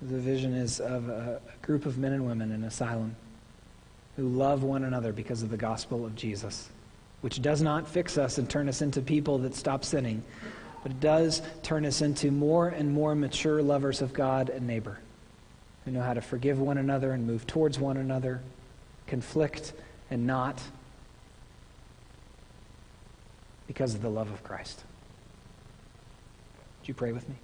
The 0.01 0.19
vision 0.19 0.53
is 0.53 0.79
of 0.79 1.09
a 1.09 1.41
group 1.61 1.85
of 1.85 1.97
men 1.97 2.13
and 2.13 2.25
women 2.25 2.51
in 2.51 2.63
asylum 2.63 3.15
who 4.15 4.27
love 4.27 4.63
one 4.63 4.83
another 4.83 5.11
because 5.11 5.43
of 5.43 5.49
the 5.49 5.57
gospel 5.57 6.05
of 6.05 6.15
Jesus, 6.15 6.69
which 7.21 7.41
does 7.41 7.61
not 7.61 7.87
fix 7.87 8.17
us 8.17 8.37
and 8.37 8.49
turn 8.49 8.69
us 8.69 8.81
into 8.81 9.01
people 9.01 9.39
that 9.39 9.55
stop 9.55 9.83
sinning, 9.83 10.23
but 10.87 10.93
it 10.93 10.99
does 11.01 11.41
turn 11.63 11.85
us 11.85 12.01
into 12.01 12.31
more 12.31 12.69
and 12.69 12.93
more 12.93 13.13
mature 13.13 13.61
lovers 13.61 14.01
of 14.01 14.13
God 14.13 14.47
and 14.47 14.65
neighbor 14.65 14.99
who 15.83 15.91
know 15.91 16.01
how 16.01 16.13
to 16.13 16.21
forgive 16.21 16.61
one 16.61 16.77
another 16.77 17.11
and 17.11 17.27
move 17.27 17.45
towards 17.45 17.77
one 17.77 17.97
another, 17.97 18.39
conflict 19.05 19.73
and 20.09 20.25
not 20.25 20.61
because 23.67 23.95
of 23.95 24.01
the 24.01 24.07
love 24.07 24.31
of 24.31 24.45
Christ. 24.45 24.81
Would 26.79 26.87
you 26.87 26.93
pray 26.93 27.11
with 27.11 27.27
me? 27.27 27.35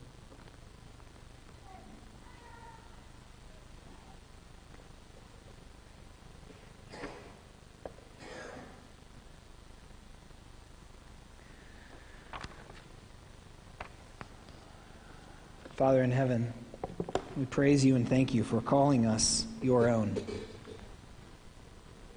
Father 15.84 16.02
in 16.02 16.12
heaven, 16.12 16.54
we 17.36 17.44
praise 17.44 17.84
you 17.84 17.98
and 17.98 18.08
thank 18.08 18.34
you 18.34 18.42
for 18.46 18.62
calling 18.62 19.06
us 19.06 19.46
your 19.62 19.90
own, 19.90 20.16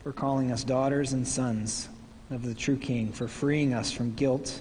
for 0.05 0.12
calling 0.12 0.52
us 0.52 0.62
daughters 0.62 1.12
and 1.12 1.26
sons 1.26 1.88
of 2.31 2.44
the 2.44 2.55
true 2.55 2.76
King, 2.76 3.11
for 3.11 3.26
freeing 3.26 3.74
us 3.74 3.90
from 3.90 4.14
guilt 4.14 4.61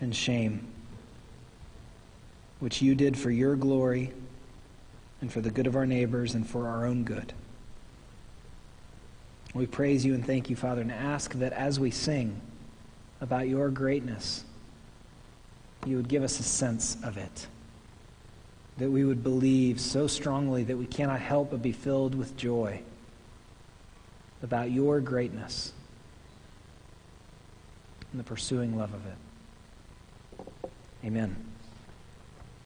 and 0.00 0.14
shame, 0.14 0.68
which 2.60 2.80
you 2.80 2.94
did 2.94 3.18
for 3.18 3.32
your 3.32 3.56
glory 3.56 4.12
and 5.20 5.32
for 5.32 5.40
the 5.40 5.50
good 5.50 5.66
of 5.66 5.74
our 5.74 5.84
neighbors 5.84 6.36
and 6.36 6.48
for 6.48 6.68
our 6.68 6.86
own 6.86 7.02
good. 7.02 7.32
We 9.52 9.66
praise 9.66 10.04
you 10.04 10.14
and 10.14 10.24
thank 10.24 10.48
you, 10.48 10.54
Father, 10.54 10.80
and 10.80 10.92
ask 10.92 11.34
that 11.34 11.52
as 11.54 11.80
we 11.80 11.90
sing 11.90 12.40
about 13.20 13.48
your 13.48 13.68
greatness, 13.68 14.44
you 15.84 15.96
would 15.96 16.06
give 16.06 16.22
us 16.22 16.38
a 16.38 16.44
sense 16.44 16.96
of 17.02 17.16
it. 17.16 17.48
That 18.78 18.90
we 18.90 19.04
would 19.04 19.22
believe 19.22 19.80
so 19.80 20.06
strongly 20.06 20.64
that 20.64 20.76
we 20.76 20.86
cannot 20.86 21.20
help 21.20 21.50
but 21.52 21.62
be 21.62 21.72
filled 21.72 22.14
with 22.14 22.36
joy 22.36 22.80
about 24.42 24.70
your 24.70 25.00
greatness 25.00 25.72
and 28.10 28.20
the 28.20 28.24
pursuing 28.24 28.76
love 28.76 28.92
of 28.92 29.06
it. 29.06 30.50
Amen. 31.04 31.53